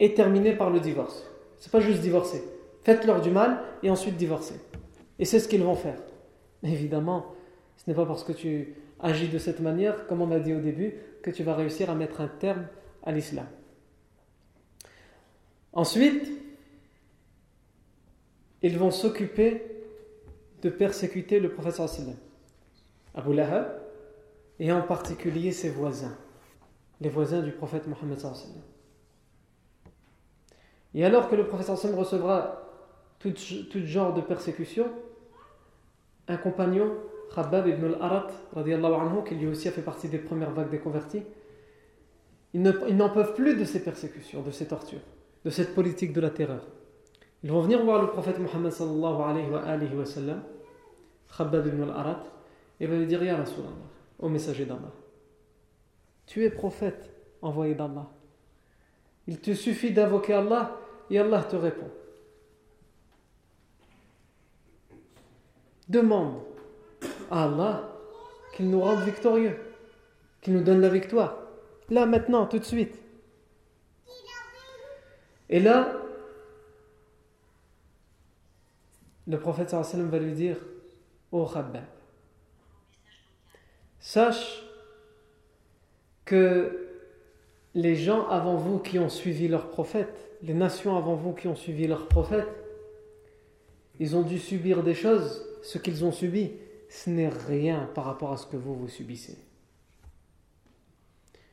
et 0.00 0.14
terminez 0.14 0.52
par 0.54 0.70
le 0.70 0.80
divorce. 0.80 1.24
C'est 1.58 1.70
pas 1.70 1.80
juste 1.80 2.00
divorcer. 2.00 2.42
Faites-leur 2.82 3.20
du 3.20 3.30
mal 3.30 3.60
et 3.82 3.90
ensuite 3.90 4.16
divorcer. 4.16 4.60
Et 5.18 5.24
c'est 5.24 5.38
ce 5.38 5.48
qu'ils 5.48 5.62
vont 5.62 5.76
faire. 5.76 5.98
évidemment, 6.62 7.26
ce 7.76 7.84
n'est 7.88 7.94
pas 7.94 8.06
parce 8.06 8.24
que 8.24 8.32
tu 8.32 8.74
agis 9.00 9.28
de 9.28 9.38
cette 9.38 9.60
manière, 9.60 10.06
comme 10.06 10.22
on 10.22 10.30
a 10.32 10.40
dit 10.40 10.54
au 10.54 10.60
début, 10.60 10.94
que 11.22 11.30
tu 11.30 11.42
vas 11.42 11.54
réussir 11.54 11.90
à 11.90 11.94
mettre 11.94 12.20
un 12.20 12.28
terme 12.28 12.66
à 13.04 13.12
l'islam. 13.12 13.46
Ensuite, 15.74 16.30
ils 18.62 18.78
vont 18.78 18.90
s'occuper 18.90 19.62
de 20.62 20.70
persécuter 20.70 21.40
le 21.40 21.50
prophète 21.50 21.74
sallam. 21.74 22.16
Abu 23.14 23.34
Lahab, 23.34 23.80
et 24.58 24.72
en 24.72 24.82
particulier 24.82 25.52
ses 25.52 25.68
voisins, 25.68 26.16
les 27.00 27.08
voisins 27.08 27.42
du 27.42 27.52
prophète 27.52 27.86
Mohammed 27.86 28.18
sallam. 28.18 28.62
Et 30.94 31.04
alors 31.04 31.28
que 31.28 31.34
le 31.34 31.46
prophète 31.46 31.76
sallam 31.76 31.98
recevra 31.98 32.62
tout, 33.18 33.34
genre 33.84 34.14
de 34.14 34.20
persécution, 34.20 34.86
un 36.28 36.36
compagnon 36.36 36.94
Khabbab 37.34 37.66
ibn 37.66 37.84
al-Arat, 37.84 38.28
qui 39.26 39.34
lui 39.34 39.48
aussi 39.48 39.66
a 39.66 39.72
fait 39.72 39.82
partie 39.82 40.08
des 40.08 40.18
premières 40.18 40.52
vagues 40.52 40.70
des 40.70 40.78
convertis, 40.78 41.24
ils 42.54 42.62
n'en 42.62 43.10
peuvent 43.10 43.34
plus 43.34 43.56
de 43.56 43.64
ces 43.64 43.82
persécutions, 43.82 44.42
de 44.42 44.52
ces 44.52 44.68
tortures, 44.68 45.00
de 45.44 45.50
cette 45.50 45.74
politique 45.74 46.12
de 46.12 46.20
la 46.20 46.30
terreur. 46.30 46.66
Ils 47.42 47.50
vont 47.50 47.60
venir 47.60 47.84
voir 47.84 48.00
le 48.00 48.08
prophète 48.08 48.38
Muhammad 48.38 48.72
sallallahu 48.72 49.22
alayhi 49.22 49.94
wa, 49.94 50.06
sallam, 50.06 50.42
Khabbab 51.36 51.66
ibn 51.66 51.82
al-Arat, 51.82 52.22
et 52.80 52.86
va 52.86 52.96
lui 52.96 53.06
dire 53.06 53.22
Ya 53.22 53.36
Rasulallah, 53.36 53.70
au 54.18 54.28
messager 54.28 54.64
d'Allah, 54.64 54.92
tu 56.26 56.44
es 56.44 56.50
prophète 56.50 57.10
envoyé 57.42 57.74
d'Allah. 57.74 58.08
Il 59.26 59.40
te 59.40 59.52
suffit 59.52 59.92
d'invoquer 59.92 60.34
Allah 60.34 60.78
et 61.10 61.18
Allah 61.18 61.42
te 61.42 61.56
répond. 61.56 61.90
Demande 65.88 66.40
à 67.30 67.44
Allah 67.44 67.90
qu'il 68.56 68.70
nous 68.70 68.80
rende 68.80 69.00
victorieux, 69.00 69.56
qu'il 70.40 70.54
nous 70.54 70.62
donne 70.62 70.80
la 70.80 70.88
victoire. 70.88 71.36
Là, 71.90 72.06
maintenant, 72.06 72.46
tout 72.46 72.58
de 72.58 72.64
suite. 72.64 73.03
Et 75.48 75.60
là, 75.60 75.92
le 79.26 79.38
prophète 79.38 79.70
sallam 79.70 80.08
va 80.08 80.18
lui 80.18 80.32
dire 80.32 80.56
Ô 81.32 81.46
Khabbab, 81.46 81.84
sache 83.98 84.62
que 86.24 86.88
les 87.74 87.96
gens 87.96 88.28
avant 88.28 88.56
vous 88.56 88.78
qui 88.78 88.98
ont 88.98 89.08
suivi 89.08 89.48
leur 89.48 89.68
prophète, 89.68 90.30
les 90.42 90.54
nations 90.54 90.96
avant 90.96 91.16
vous 91.16 91.32
qui 91.32 91.48
ont 91.48 91.56
suivi 91.56 91.86
leur 91.86 92.06
prophète, 92.06 92.48
ils 93.98 94.16
ont 94.16 94.22
dû 94.22 94.38
subir 94.38 94.82
des 94.82 94.94
choses, 94.94 95.44
ce 95.62 95.78
qu'ils 95.78 96.04
ont 96.04 96.12
subi, 96.12 96.52
ce 96.88 97.10
n'est 97.10 97.28
rien 97.28 97.88
par 97.94 98.04
rapport 98.04 98.32
à 98.32 98.36
ce 98.36 98.46
que 98.46 98.56
vous, 98.56 98.74
vous 98.74 98.88
subissez. 98.88 99.36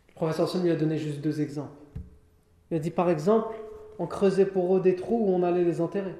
Le 0.09 0.13
professeur 0.13 0.47
Son 0.47 0.61
lui 0.61 0.69
a 0.69 0.75
donné 0.75 0.97
juste 0.97 1.21
deux 1.21 1.41
exemples. 1.41 1.73
Il 2.69 2.77
a 2.77 2.79
dit 2.79 2.91
par 2.91 3.09
exemple, 3.09 3.55
on 4.01 4.07
creusait 4.07 4.47
pour 4.47 4.75
eux 4.75 4.81
des 4.81 4.95
trous 4.95 5.27
où 5.27 5.29
on 5.29 5.43
allait 5.43 5.63
les 5.63 5.79
enterrer. 5.79 6.15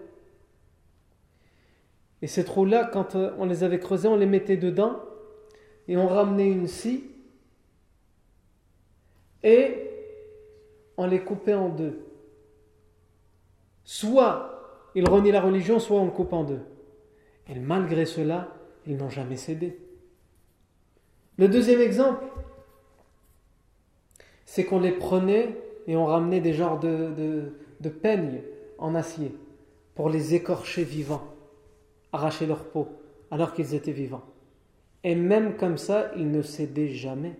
Et 2.21 2.27
ces 2.27 2.45
trous-là, 2.45 2.85
quand 2.85 3.15
euh, 3.15 3.31
on 3.39 3.45
les 3.45 3.63
avait 3.63 3.79
creusés, 3.79 4.07
on 4.07 4.17
les 4.17 4.27
mettait 4.27 4.55
dedans 4.55 4.99
et 5.87 5.97
on 5.97 6.07
ramenait 6.07 6.47
une 6.47 6.67
scie 6.67 7.09
et 9.41 9.89
on 10.95 11.07
les 11.07 11.21
coupait 11.21 11.55
en 11.55 11.69
deux. 11.69 12.05
Soit 13.83 14.91
ils 14.93 15.09
renient 15.09 15.31
la 15.31 15.41
religion, 15.41 15.79
soit 15.79 15.99
on 15.99 16.05
le 16.05 16.11
coupe 16.11 16.33
en 16.33 16.43
deux. 16.43 16.61
Et 17.49 17.57
malgré 17.57 18.05
cela, 18.05 18.49
ils 18.85 18.95
n'ont 18.95 19.09
jamais 19.09 19.37
cédé. 19.37 19.79
Le 21.39 21.47
deuxième 21.47 21.81
exemple, 21.81 22.25
c'est 24.45 24.65
qu'on 24.65 24.79
les 24.79 24.91
prenait 24.91 25.57
et 25.87 25.95
on 25.95 26.05
ramenait 26.05 26.41
des 26.41 26.53
genres 26.53 26.79
de, 26.79 27.11
de, 27.17 27.53
peignes 27.89 28.41
en 28.77 28.95
acier 28.95 29.31
pour 29.95 30.09
les 30.09 30.33
écorcher 30.33 30.83
vivants, 30.83 31.23
arracher 32.11 32.45
leur 32.45 32.65
peau 32.65 32.87
alors 33.29 33.53
qu'ils 33.53 33.73
étaient 33.73 33.91
vivants. 33.91 34.23
Et 35.03 35.15
même 35.15 35.55
comme 35.55 35.77
ça, 35.77 36.11
ils 36.15 36.29
ne 36.29 36.41
cédaient 36.41 36.89
jamais. 36.89 37.33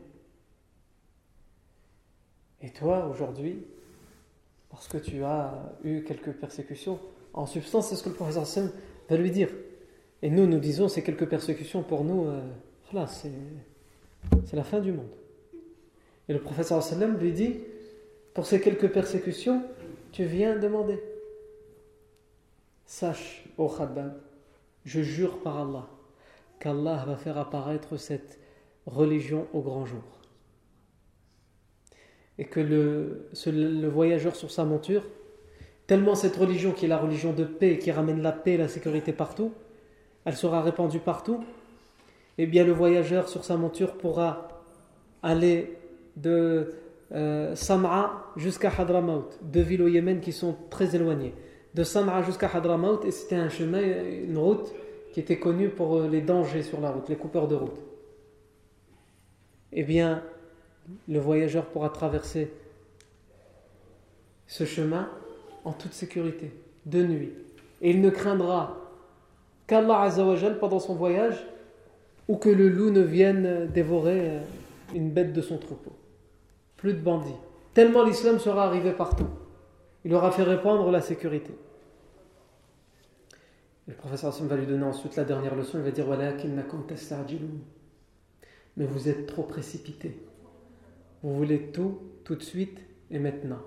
Et 2.61 2.69
toi, 2.69 3.07
aujourd'hui, 3.07 3.63
parce 4.69 4.87
que 4.87 4.97
tu 4.97 5.23
as 5.23 5.73
eu 5.83 6.03
quelques 6.03 6.31
persécutions, 6.31 6.99
en 7.33 7.45
substance, 7.45 7.89
c'est 7.89 7.95
ce 7.95 8.03
que 8.03 8.09
le 8.09 8.15
professeur 8.15 8.45
Sem 8.45 8.71
va 9.09 9.17
lui 9.17 9.31
dire. 9.31 9.49
Et 10.21 10.29
nous, 10.29 10.45
nous 10.47 10.59
disons, 10.59 10.87
ces 10.87 11.03
quelques 11.03 11.27
persécutions, 11.27 11.83
pour 11.83 12.03
nous, 12.03 12.27
euh, 12.27 12.41
c'est 14.45 14.55
la 14.55 14.63
fin 14.63 14.79
du 14.79 14.91
monde. 14.91 15.09
Et 16.27 16.33
le 16.33 16.39
professeur 16.39 16.81
sallam 16.83 17.17
lui 17.17 17.31
dit, 17.31 17.57
pour 18.33 18.45
ces 18.45 18.61
quelques 18.61 18.89
persécutions, 18.91 19.63
tu 20.11 20.25
viens 20.25 20.57
demander. 20.57 21.01
Sache, 22.85 23.45
ô 23.57 23.69
Khabbab, 23.69 24.19
je 24.83 25.01
jure 25.01 25.39
par 25.39 25.57
Allah, 25.57 25.87
qu'Allah 26.59 27.05
va 27.07 27.15
faire 27.15 27.37
apparaître 27.37 27.97
cette 27.97 28.39
religion 28.85 29.47
au 29.53 29.61
grand 29.61 29.85
jour. 29.85 30.03
Et 32.37 32.45
que 32.45 32.59
le, 32.59 33.87
voyageur 33.87 34.35
sur 34.35 34.51
sa 34.51 34.65
monture, 34.65 35.03
tellement 35.87 36.15
cette 36.15 36.35
religion 36.35 36.71
qui 36.71 36.85
est 36.85 36.89
la 36.89 36.97
religion 36.97 37.33
de 37.33 37.43
paix, 37.43 37.77
qui 37.77 37.91
ramène 37.91 38.21
la 38.21 38.31
paix 38.31 38.53
et 38.53 38.57
la 38.57 38.67
sécurité 38.67 39.13
partout, 39.13 39.53
elle 40.25 40.35
sera 40.35 40.61
répandue 40.61 40.99
partout, 40.99 41.43
eh 42.37 42.45
bien 42.45 42.63
le 42.63 42.71
voyageur 42.71 43.29
sur 43.29 43.43
sa 43.43 43.57
monture 43.57 43.97
pourra 43.97 44.47
aller 45.23 45.77
de 46.15 46.73
euh, 47.13 47.55
Sam'a 47.55 48.31
jusqu'à 48.37 48.71
Hadramaut, 48.77 49.29
deux 49.41 49.61
villes 49.61 49.81
au 49.81 49.87
Yémen 49.87 50.21
qui 50.21 50.31
sont 50.31 50.55
très 50.69 50.95
éloignées. 50.95 51.33
De 51.73 51.83
Sam'a 51.83 52.21
jusqu'à 52.21 52.49
Hadramaut, 52.53 53.03
et 53.03 53.11
c'était 53.11 53.35
un 53.35 53.49
chemin, 53.49 53.81
une 53.81 54.37
route 54.37 54.73
qui 55.13 55.19
était 55.19 55.39
connue 55.39 55.69
pour 55.69 55.97
euh, 55.97 56.07
les 56.07 56.21
dangers 56.21 56.63
sur 56.63 56.79
la 56.79 56.91
route, 56.91 57.09
les 57.09 57.15
coupeurs 57.15 57.47
de 57.47 57.55
route. 57.55 57.79
Eh 59.73 59.83
bien, 59.83 60.23
le 61.07 61.19
voyageur 61.19 61.65
pourra 61.65 61.89
traverser 61.89 62.51
ce 64.47 64.65
chemin 64.65 65.09
en 65.63 65.71
toute 65.71 65.93
sécurité, 65.93 66.51
de 66.85 67.03
nuit. 67.03 67.31
Et 67.81 67.91
il 67.91 68.01
ne 68.01 68.09
craindra 68.09 68.77
qu'Allah 69.67 70.01
Azzawajal 70.01 70.59
pendant 70.59 70.79
son 70.79 70.95
voyage 70.95 71.45
ou 72.27 72.37
que 72.37 72.49
le 72.49 72.69
loup 72.69 72.89
ne 72.89 73.01
vienne 73.01 73.67
dévorer 73.73 74.29
euh, 74.29 74.39
une 74.93 75.09
bête 75.09 75.33
de 75.33 75.41
son 75.41 75.57
troupeau. 75.57 75.91
Plus 76.81 76.95
de 76.95 76.99
bandits. 76.99 77.35
Tellement 77.75 78.03
l'islam 78.03 78.39
sera 78.39 78.65
arrivé 78.65 78.91
partout. 78.91 79.27
Il 80.03 80.15
aura 80.15 80.31
fait 80.31 80.41
répandre 80.41 80.89
la 80.89 80.99
sécurité. 80.99 81.53
le 83.85 83.93
professeur 83.93 84.33
Hassan 84.33 84.47
va 84.47 84.55
lui 84.55 84.65
donner 84.65 84.85
ensuite 84.85 85.15
la 85.15 85.23
dernière 85.23 85.55
leçon. 85.55 85.77
Il 85.77 85.83
va 85.83 85.91
dire 85.91 86.07
Mais 88.77 88.85
vous 88.85 89.09
êtes 89.09 89.27
trop 89.27 89.43
précipité. 89.43 90.17
Vous 91.21 91.35
voulez 91.35 91.67
tout, 91.71 91.99
tout 92.23 92.33
de 92.33 92.41
suite 92.41 92.79
et 93.11 93.19
maintenant. 93.19 93.61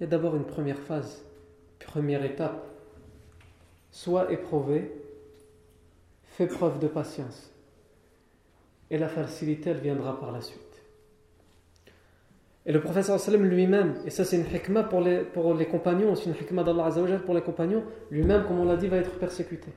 Il 0.00 0.04
y 0.04 0.06
a 0.06 0.06
d'abord 0.06 0.34
une 0.34 0.46
première 0.46 0.78
phase, 0.78 1.22
première 1.78 2.24
étape. 2.24 2.66
Sois 3.90 4.32
éprouvé, 4.32 4.90
fais 6.24 6.46
preuve 6.46 6.78
de 6.78 6.88
patience. 6.88 7.52
Et 8.90 8.96
la 8.96 9.08
facilité, 9.10 9.68
elle 9.68 9.80
viendra 9.80 10.18
par 10.18 10.32
la 10.32 10.40
suite. 10.40 10.67
Et 12.68 12.72
le 12.72 12.80
professeur 12.80 13.18
lui-même, 13.38 13.94
et 14.04 14.10
ça 14.10 14.26
c'est 14.26 14.36
une 14.36 14.44
hikmah 14.44 14.84
pour 14.84 15.00
les, 15.00 15.66
compagnons, 15.66 16.14
c'est 16.14 16.26
une 16.26 16.34
hikmah 16.34 16.64
d'Allah 16.64 16.90
pour 17.24 17.34
les 17.34 17.40
compagnons, 17.40 17.82
lui-même, 18.10 18.44
comme 18.44 18.60
on 18.60 18.66
l'a 18.66 18.76
dit, 18.76 18.88
va 18.88 18.98
être 18.98 19.18
persécuté. 19.18 19.68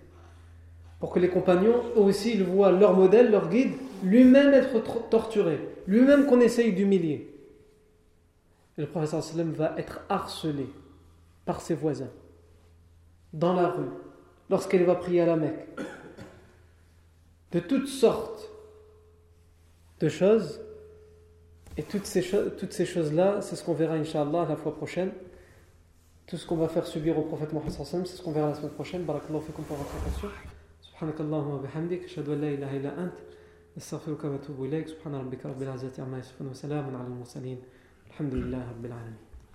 Pour 1.00 1.14
que 1.14 1.20
les 1.20 1.30
compagnons, 1.30 1.84
eux 1.96 2.02
aussi, 2.02 2.34
ils 2.34 2.44
voient 2.44 2.70
leur 2.70 2.94
modèle, 2.94 3.32
leur 3.32 3.48
guide, 3.48 3.72
lui-même 4.04 4.54
être 4.54 5.10
torturé, 5.10 5.58
lui-même 5.88 6.26
qu'on 6.26 6.42
essaye 6.42 6.74
d'humilier. 6.74 7.34
Et 8.78 8.82
le 8.82 8.88
professeur 8.88 9.24
va 9.56 9.74
être 9.78 10.02
harcelé 10.10 10.68
par 11.46 11.62
ses 11.62 11.76
voisins, 11.76 12.12
dans 13.32 13.54
la 13.54 13.70
rue, 13.70 13.90
lorsqu'il 14.50 14.84
va 14.84 14.96
prier 14.96 15.22
à 15.22 15.28
la 15.28 15.38
Mecque, 15.38 15.66
de 17.54 17.60
toutes 17.62 17.88
sortes 17.88 18.52
de 20.02 20.10
choses 20.10 20.60
et 21.78 21.84
toutes 21.84 22.06
ces, 22.06 22.22
toutes 22.58 22.74
ces 22.74 22.86
choses-là, 22.86 23.42
c'est 23.42 23.56
ce 23.56 23.64
qu'on 23.64 23.74
verra, 23.74 23.96
Inch'Allah, 23.96 24.46
la 24.48 24.56
fois 24.56 24.76
prochaine. 24.76 25.12
Tout 26.28 26.38
ce 26.38 26.46
qu'on 26.46 26.58
va 26.58 26.68
faire 26.68 26.86
subir 26.86 27.18
au 27.18 27.24
prophète 27.24 27.52
Mohammed 27.54 27.72
c'est 27.72 28.06
ce 28.06 28.22
qu'on 28.22 28.32
verra 28.32 28.50
la 28.50 28.56
semaine 28.56 28.72
prochaine. 28.72 29.04
Barakallahu 29.04 29.42
fikum 29.42 29.66
pour 29.66 29.78
votre 29.78 29.96
attention. 29.96 30.30
Subhanakallahumma 30.82 31.68
bihamdik, 31.68 32.06
ashhadu 32.06 32.34
an 32.34 32.36
la 32.38 32.52
ilaha 32.52 32.76
illa 32.76 32.94
ant, 32.98 33.12
astaghfiruka 33.78 34.30
wa 34.30 34.36
atubu 34.36 34.66
ilayk, 34.68 34.90
subhana 34.90 35.20
rabbika 35.20 35.48
rabbil 35.48 35.70
izzati 35.76 36.02
amma 36.02 36.18
yasifun 36.18 36.48
wa 36.48 36.54
salamun 36.54 36.96
ala 36.96 37.04
al-mursalin. 37.06 37.58
Alhamdulillah 38.12 38.60
rabbil 38.60 38.92
alamin. 38.92 39.31